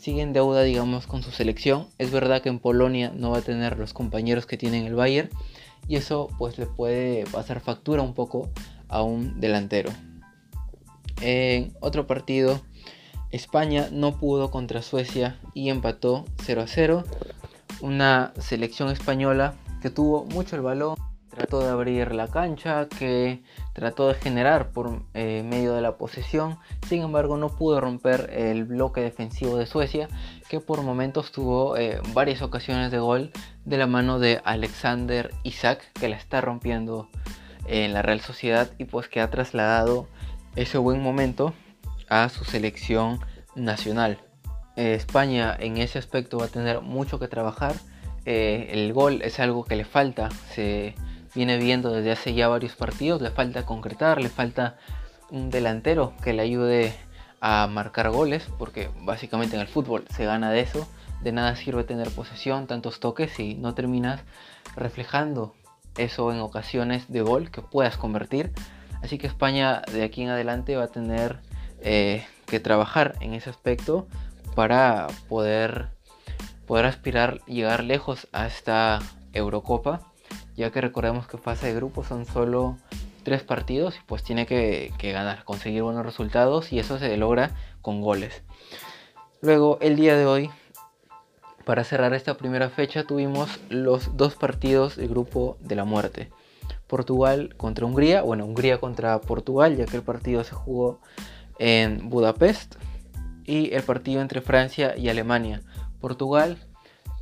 sigue 0.00 0.22
en 0.22 0.32
deuda, 0.32 0.62
digamos, 0.62 1.06
con 1.06 1.22
su 1.22 1.30
selección. 1.30 1.86
Es 1.98 2.10
verdad 2.10 2.40
que 2.40 2.48
en 2.48 2.58
Polonia 2.58 3.12
no 3.14 3.30
va 3.30 3.38
a 3.38 3.42
tener 3.42 3.78
los 3.78 3.92
compañeros 3.92 4.46
que 4.46 4.56
tiene 4.56 4.86
el 4.86 4.94
Bayern, 4.94 5.28
y 5.88 5.96
eso 5.96 6.28
pues 6.38 6.58
le 6.58 6.66
puede 6.66 7.24
pasar 7.26 7.60
factura 7.60 8.02
un 8.02 8.14
poco 8.14 8.48
a 8.88 9.02
un 9.02 9.40
delantero. 9.40 9.90
En 11.20 11.74
otro 11.80 12.06
partido, 12.06 12.60
España 13.30 13.88
no 13.92 14.18
pudo 14.18 14.50
contra 14.50 14.82
Suecia 14.82 15.38
y 15.54 15.68
empató 15.68 16.24
0 16.44 16.62
a 16.62 16.66
0. 16.66 17.04
Una 17.80 18.32
selección 18.38 18.88
española 18.90 19.54
que 19.82 19.90
tuvo 19.90 20.24
mucho 20.24 20.56
el 20.56 20.62
balón, 20.62 20.96
trató 21.36 21.60
de 21.60 21.68
abrir 21.68 22.14
la 22.14 22.28
cancha, 22.28 22.88
que 22.88 23.42
trató 23.74 24.08
de 24.08 24.14
generar 24.14 24.70
por 24.70 25.02
eh, 25.12 25.42
medio 25.44 25.74
de 25.74 25.82
la 25.82 25.98
posesión, 25.98 26.58
sin 26.88 27.02
embargo 27.02 27.36
no 27.36 27.50
pudo 27.50 27.80
romper 27.80 28.30
el 28.32 28.64
bloque 28.64 29.02
defensivo 29.02 29.58
de 29.58 29.66
Suecia, 29.66 30.08
que 30.48 30.60
por 30.60 30.82
momentos 30.82 31.32
tuvo 31.32 31.76
eh, 31.76 32.00
varias 32.14 32.40
ocasiones 32.40 32.90
de 32.90 32.98
gol 32.98 33.32
de 33.64 33.76
la 33.76 33.86
mano 33.86 34.18
de 34.18 34.40
Alexander 34.44 35.30
Isaac, 35.42 35.92
que 35.92 36.08
la 36.08 36.16
está 36.16 36.40
rompiendo 36.40 37.10
en 37.66 37.92
la 37.92 38.02
Real 38.02 38.20
Sociedad 38.20 38.70
y 38.78 38.86
pues 38.86 39.08
que 39.08 39.20
ha 39.20 39.30
trasladado 39.30 40.08
ese 40.54 40.78
buen 40.78 41.02
momento 41.02 41.52
a 42.08 42.28
su 42.30 42.44
selección 42.44 43.20
nacional. 43.54 44.25
España 44.76 45.56
en 45.58 45.78
ese 45.78 45.98
aspecto 45.98 46.38
va 46.38 46.46
a 46.46 46.48
tener 46.48 46.80
mucho 46.80 47.18
que 47.18 47.28
trabajar. 47.28 47.74
Eh, 48.24 48.68
el 48.72 48.92
gol 48.92 49.22
es 49.22 49.40
algo 49.40 49.64
que 49.64 49.76
le 49.76 49.84
falta. 49.84 50.28
Se, 50.54 50.94
viene 51.36 51.58
viendo 51.58 51.92
desde 51.92 52.10
hace 52.10 52.34
ya 52.34 52.48
varios 52.48 52.74
partidos. 52.74 53.20
Le 53.20 53.30
falta 53.30 53.64
concretar, 53.64 54.20
le 54.20 54.30
falta 54.30 54.76
un 55.30 55.50
delantero 55.50 56.14
que 56.24 56.32
le 56.32 56.42
ayude 56.42 56.94
a 57.40 57.68
marcar 57.68 58.10
goles, 58.10 58.48
porque 58.58 58.88
básicamente 59.02 59.54
en 59.54 59.60
el 59.60 59.68
fútbol 59.68 60.06
se 60.08 60.24
gana 60.24 60.50
de 60.50 60.60
eso, 60.60 60.88
de 61.22 61.32
nada 61.32 61.54
sirve 61.54 61.84
tener 61.84 62.10
posesión, 62.10 62.66
tantos 62.66 62.98
toques 62.98 63.32
si 63.32 63.54
no 63.54 63.74
terminas 63.74 64.22
reflejando 64.74 65.54
eso 65.98 66.32
en 66.32 66.40
ocasiones 66.40 67.10
de 67.12 67.20
gol 67.20 67.50
que 67.50 67.60
puedas 67.60 67.98
convertir. 67.98 68.52
Así 69.02 69.18
que 69.18 69.26
España 69.26 69.82
de 69.92 70.02
aquí 70.02 70.22
en 70.22 70.30
adelante 70.30 70.74
va 70.76 70.84
a 70.84 70.88
tener 70.88 71.40
eh, 71.82 72.24
que 72.46 72.60
trabajar 72.60 73.14
en 73.20 73.34
ese 73.34 73.50
aspecto 73.50 74.08
para 74.56 75.06
poder, 75.28 75.90
poder 76.66 76.86
aspirar 76.86 77.44
llegar 77.44 77.84
lejos 77.84 78.26
a 78.32 78.46
esta 78.46 79.00
Eurocopa, 79.34 80.00
ya 80.56 80.72
que 80.72 80.80
recordemos 80.80 81.28
que 81.28 81.36
fase 81.36 81.66
de 81.66 81.74
grupo 81.74 82.02
son 82.02 82.24
solo 82.24 82.78
tres 83.22 83.42
partidos 83.42 83.96
y 83.96 84.00
pues 84.06 84.22
tiene 84.24 84.46
que, 84.46 84.94
que 84.98 85.12
ganar, 85.12 85.44
conseguir 85.44 85.82
buenos 85.82 86.06
resultados 86.06 86.72
y 86.72 86.78
eso 86.78 86.98
se 86.98 87.14
logra 87.18 87.50
con 87.82 88.00
goles. 88.00 88.42
Luego 89.42 89.78
el 89.82 89.94
día 89.94 90.16
de 90.16 90.24
hoy 90.24 90.50
para 91.66 91.84
cerrar 91.84 92.14
esta 92.14 92.38
primera 92.38 92.70
fecha 92.70 93.04
tuvimos 93.04 93.60
los 93.68 94.16
dos 94.16 94.36
partidos 94.36 94.96
del 94.96 95.08
grupo 95.08 95.58
de 95.60 95.74
la 95.74 95.84
muerte. 95.84 96.30
Portugal 96.86 97.54
contra 97.58 97.84
Hungría, 97.84 98.22
bueno, 98.22 98.46
Hungría 98.46 98.78
contra 98.78 99.20
Portugal, 99.20 99.76
ya 99.76 99.84
que 99.84 99.96
el 99.96 100.02
partido 100.02 100.44
se 100.44 100.54
jugó 100.54 101.00
en 101.58 102.08
Budapest, 102.08 102.76
y 103.46 103.74
el 103.74 103.82
partido 103.82 104.20
entre 104.20 104.40
Francia 104.40 104.96
y 104.96 105.08
Alemania. 105.08 105.62
Portugal 106.00 106.58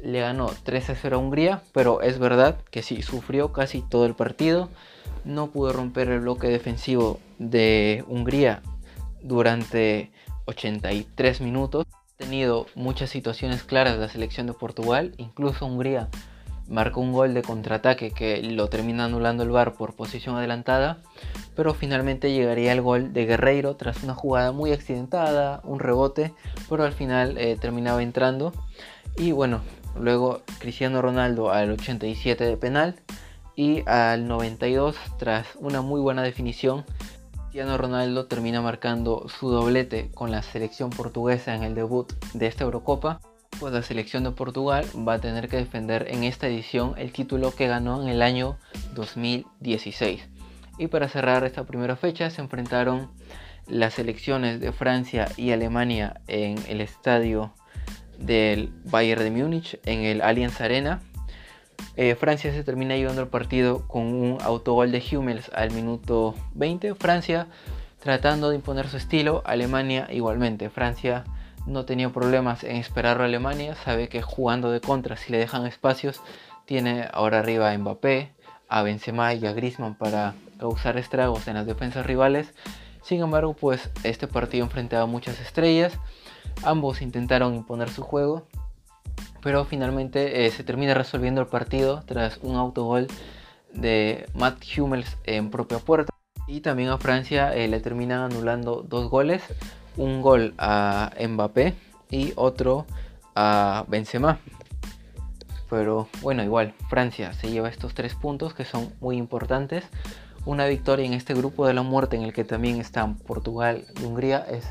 le 0.02 0.20
ganó 0.20 0.50
3 0.64 0.90
a 0.90 0.94
0 0.94 1.16
a 1.16 1.18
Hungría, 1.18 1.62
pero 1.72 2.02
es 2.02 2.18
verdad 2.18 2.58
que 2.70 2.82
sí, 2.82 3.02
sufrió 3.02 3.52
casi 3.52 3.82
todo 3.82 4.06
el 4.06 4.14
partido, 4.14 4.68
no 5.24 5.50
pudo 5.50 5.72
romper 5.72 6.08
el 6.08 6.20
bloque 6.20 6.48
defensivo 6.48 7.20
de 7.38 8.04
Hungría 8.08 8.62
durante 9.22 10.10
83 10.46 11.40
minutos 11.40 11.86
tenido 12.16 12.66
muchas 12.74 13.10
situaciones 13.10 13.64
claras 13.64 13.98
la 13.98 14.08
selección 14.08 14.46
de 14.46 14.52
Portugal, 14.52 15.14
incluso 15.16 15.66
Hungría 15.66 16.08
marcó 16.68 17.00
un 17.00 17.12
gol 17.12 17.34
de 17.34 17.42
contraataque 17.42 18.10
que 18.10 18.42
lo 18.42 18.68
termina 18.68 19.04
anulando 19.04 19.42
el 19.42 19.50
VAR 19.50 19.74
por 19.74 19.94
posición 19.94 20.36
adelantada, 20.36 20.98
pero 21.54 21.74
finalmente 21.74 22.32
llegaría 22.32 22.72
el 22.72 22.82
gol 22.82 23.12
de 23.12 23.26
Guerreiro 23.26 23.76
tras 23.76 24.02
una 24.02 24.14
jugada 24.14 24.52
muy 24.52 24.72
accidentada, 24.72 25.60
un 25.64 25.80
rebote, 25.80 26.32
pero 26.68 26.84
al 26.84 26.92
final 26.92 27.36
eh, 27.38 27.56
terminaba 27.60 28.02
entrando. 28.02 28.52
Y 29.16 29.32
bueno, 29.32 29.60
luego 29.98 30.42
Cristiano 30.58 31.02
Ronaldo 31.02 31.50
al 31.50 31.70
87 31.70 32.44
de 32.44 32.56
penal 32.56 32.96
y 33.56 33.82
al 33.88 34.26
92 34.26 34.96
tras 35.18 35.46
una 35.60 35.82
muy 35.82 36.00
buena 36.00 36.22
definición 36.22 36.84
Cristiano 37.54 37.78
Ronaldo 37.78 38.26
termina 38.26 38.60
marcando 38.60 39.28
su 39.28 39.48
doblete 39.48 40.10
con 40.12 40.32
la 40.32 40.42
selección 40.42 40.90
portuguesa 40.90 41.54
en 41.54 41.62
el 41.62 41.76
debut 41.76 42.12
de 42.32 42.48
esta 42.48 42.64
Eurocopa, 42.64 43.20
pues 43.58 43.72
la 43.72 43.82
selección 43.82 44.24
de 44.24 44.30
Portugal 44.30 44.84
va 44.96 45.14
a 45.14 45.18
tener 45.20 45.48
que 45.48 45.56
defender 45.56 46.06
en 46.08 46.24
esta 46.24 46.46
edición 46.46 46.94
el 46.96 47.12
título 47.12 47.54
que 47.54 47.66
ganó 47.66 48.02
en 48.02 48.08
el 48.08 48.22
año 48.22 48.56
2016. 48.94 50.28
Y 50.78 50.88
para 50.88 51.08
cerrar 51.08 51.44
esta 51.44 51.64
primera 51.64 51.96
fecha 51.96 52.30
se 52.30 52.40
enfrentaron 52.40 53.10
las 53.66 53.94
selecciones 53.94 54.60
de 54.60 54.72
Francia 54.72 55.28
y 55.36 55.52
Alemania 55.52 56.20
en 56.26 56.58
el 56.68 56.80
estadio 56.80 57.52
del 58.18 58.72
Bayern 58.84 59.22
de 59.22 59.30
Múnich 59.30 59.78
en 59.84 60.00
el 60.04 60.22
Allianz 60.22 60.60
Arena 60.60 61.00
eh, 61.96 62.16
Francia 62.16 62.52
se 62.52 62.64
termina 62.64 62.96
llevando 62.96 63.22
el 63.22 63.28
partido 63.28 63.86
con 63.86 64.02
un 64.02 64.38
autogol 64.42 64.90
de 64.90 65.02
Hummels 65.12 65.50
al 65.54 65.70
minuto 65.70 66.34
20. 66.54 66.94
Francia 66.94 67.46
tratando 68.00 68.50
de 68.50 68.56
imponer 68.56 68.88
su 68.88 68.96
estilo, 68.96 69.42
Alemania 69.44 70.08
igualmente. 70.10 70.70
Francia 70.70 71.24
no 71.66 71.84
tenía 71.84 72.10
problemas 72.10 72.64
en 72.64 72.76
esperar 72.76 73.20
a 73.20 73.24
Alemania, 73.24 73.74
sabe 73.74 74.08
que 74.08 74.22
jugando 74.22 74.70
de 74.70 74.80
contra, 74.80 75.16
si 75.16 75.32
le 75.32 75.38
dejan 75.38 75.66
espacios, 75.66 76.20
tiene 76.64 77.08
ahora 77.12 77.40
arriba 77.40 77.70
a 77.70 77.78
Mbappé, 77.78 78.32
a 78.68 78.82
Benzema 78.82 79.34
y 79.34 79.46
a 79.46 79.52
Griezmann 79.52 79.96
para 79.96 80.34
causar 80.58 80.96
estragos 80.96 81.46
en 81.48 81.54
las 81.54 81.66
defensas 81.66 82.06
rivales. 82.06 82.54
Sin 83.02 83.20
embargo, 83.20 83.54
pues 83.54 83.90
este 84.02 84.26
partido 84.26 84.64
enfrentaba 84.64 85.06
muchas 85.06 85.40
estrellas, 85.40 85.98
ambos 86.62 87.02
intentaron 87.02 87.54
imponer 87.54 87.90
su 87.90 88.02
juego 88.02 88.46
pero 89.44 89.66
finalmente 89.66 90.46
eh, 90.46 90.50
se 90.50 90.64
termina 90.64 90.94
resolviendo 90.94 91.42
el 91.42 91.46
partido 91.46 92.02
tras 92.06 92.38
un 92.38 92.56
autogol 92.56 93.06
de 93.74 94.26
Matt 94.32 94.64
Hummels 94.76 95.18
en 95.24 95.50
propia 95.50 95.78
puerta. 95.78 96.10
Y 96.48 96.62
también 96.62 96.88
a 96.88 96.96
Francia 96.96 97.54
eh, 97.54 97.68
le 97.68 97.78
terminan 97.80 98.20
anulando 98.20 98.82
dos 98.82 99.10
goles, 99.10 99.42
un 99.96 100.22
gol 100.22 100.54
a 100.58 101.12
Mbappé 101.20 101.74
y 102.10 102.32
otro 102.36 102.86
a 103.34 103.84
Benzema. 103.88 104.38
Pero 105.70 106.08
bueno, 106.22 106.42
igual, 106.42 106.74
Francia 106.88 107.32
se 107.32 107.50
lleva 107.50 107.68
estos 107.68 107.94
tres 107.94 108.14
puntos 108.14 108.54
que 108.54 108.64
son 108.64 108.92
muy 109.00 109.16
importantes. 109.16 109.84
Una 110.46 110.66
victoria 110.66 111.06
en 111.06 111.14
este 111.14 111.34
grupo 111.34 111.66
de 111.66 111.74
la 111.74 111.82
muerte 111.82 112.16
en 112.16 112.22
el 112.22 112.32
que 112.32 112.44
también 112.44 112.80
están 112.80 113.16
Portugal 113.16 113.86
y 114.00 114.04
Hungría 114.04 114.38
es 114.38 114.66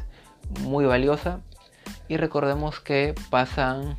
muy 0.61 0.85
valiosa. 0.85 1.41
Y 2.07 2.17
recordemos 2.17 2.79
que 2.79 3.15
pasan 3.29 3.97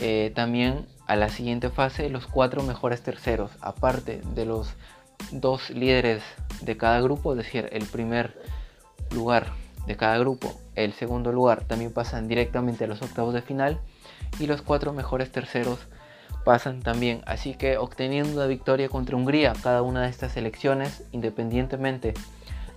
eh, 0.00 0.32
también 0.34 0.86
a 1.06 1.16
la 1.16 1.28
siguiente 1.28 1.70
fase 1.70 2.08
los 2.08 2.26
cuatro 2.26 2.62
mejores 2.62 3.02
terceros, 3.02 3.50
aparte 3.60 4.20
de 4.34 4.44
los 4.44 4.74
dos 5.30 5.70
líderes 5.70 6.22
de 6.62 6.76
cada 6.76 7.00
grupo, 7.00 7.32
es 7.32 7.38
decir, 7.38 7.68
el 7.72 7.86
primer 7.86 8.38
lugar 9.10 9.52
de 9.86 9.96
cada 9.96 10.18
grupo, 10.18 10.60
el 10.74 10.92
segundo 10.92 11.32
lugar 11.32 11.64
también 11.64 11.92
pasan 11.92 12.28
directamente 12.28 12.84
a 12.84 12.86
los 12.86 13.02
octavos 13.02 13.34
de 13.34 13.42
final 13.42 13.80
y 14.38 14.46
los 14.46 14.62
cuatro 14.62 14.92
mejores 14.92 15.30
terceros 15.30 15.78
pasan 16.44 16.80
también. 16.80 17.22
Así 17.26 17.54
que 17.54 17.78
obteniendo 17.78 18.32
una 18.32 18.46
victoria 18.46 18.88
contra 18.88 19.16
Hungría, 19.16 19.52
cada 19.62 19.82
una 19.82 20.02
de 20.02 20.10
estas 20.10 20.36
elecciones, 20.36 21.04
independientemente 21.12 22.14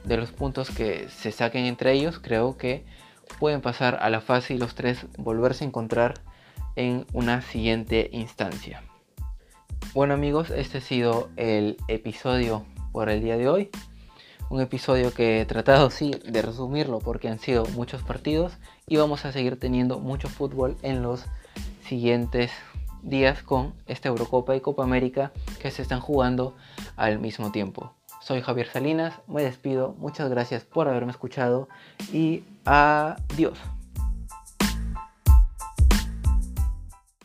de 0.04 0.18
los 0.18 0.32
puntos 0.32 0.70
que 0.72 1.10
se 1.10 1.32
saquen 1.32 1.66
entre 1.66 1.92
ellos, 1.92 2.20
creo 2.20 2.58
que 2.58 2.86
pueden 3.40 3.62
pasar 3.62 4.00
a 4.02 4.10
la 4.10 4.22
fase 4.22 4.54
y 4.54 4.58
los 4.58 4.74
tres 4.74 5.06
volverse 5.18 5.64
a 5.64 5.68
encontrar 5.68 6.16
en 6.76 7.06
una 7.14 7.42
siguiente 7.42 8.10
instancia. 8.14 8.84
Bueno 9.94 10.14
amigos, 10.14 10.52
este 10.52 10.78
ha 10.78 10.82
sido 10.82 11.30
el 11.36 11.78
episodio 11.88 12.66
por 12.92 13.10
el 13.10 13.22
día 13.22 13.38
de 13.38 13.50
hoy. 13.50 13.70
Un 14.50 14.62
episodio 14.62 15.14
que 15.14 15.42
he 15.42 15.46
tratado 15.46 15.90
sí 15.90 16.12
de 16.26 16.42
resumirlo 16.42 17.00
porque 17.00 17.28
han 17.28 17.40
sido 17.40 17.66
muchos 17.66 18.02
partidos 18.02 18.54
y 18.88 18.96
vamos 18.96 19.26
a 19.26 19.34
seguir 19.34 19.60
teniendo 19.60 20.00
mucho 20.00 20.30
fútbol 20.30 20.78
en 20.84 21.02
los 21.02 21.26
siguientes 21.86 22.52
días 23.04 23.44
con 23.44 23.74
esta 23.88 24.08
Eurocopa 24.08 24.56
y 24.56 24.62
Copa 24.62 24.84
América 24.84 25.32
que 25.60 25.70
se 25.70 25.82
están 25.82 26.00
jugando 26.00 26.56
al 26.96 27.20
mismo 27.20 27.52
tiempo. 27.52 27.94
Soy 28.22 28.42
Javier 28.42 28.68
Salinas, 28.68 29.14
me 29.28 29.44
despido, 29.44 29.96
muchas 30.00 30.30
gracias 30.30 30.64
por 30.64 30.88
haberme 30.88 31.12
escuchado 31.12 31.68
y 32.12 32.44
adiós. 32.66 33.58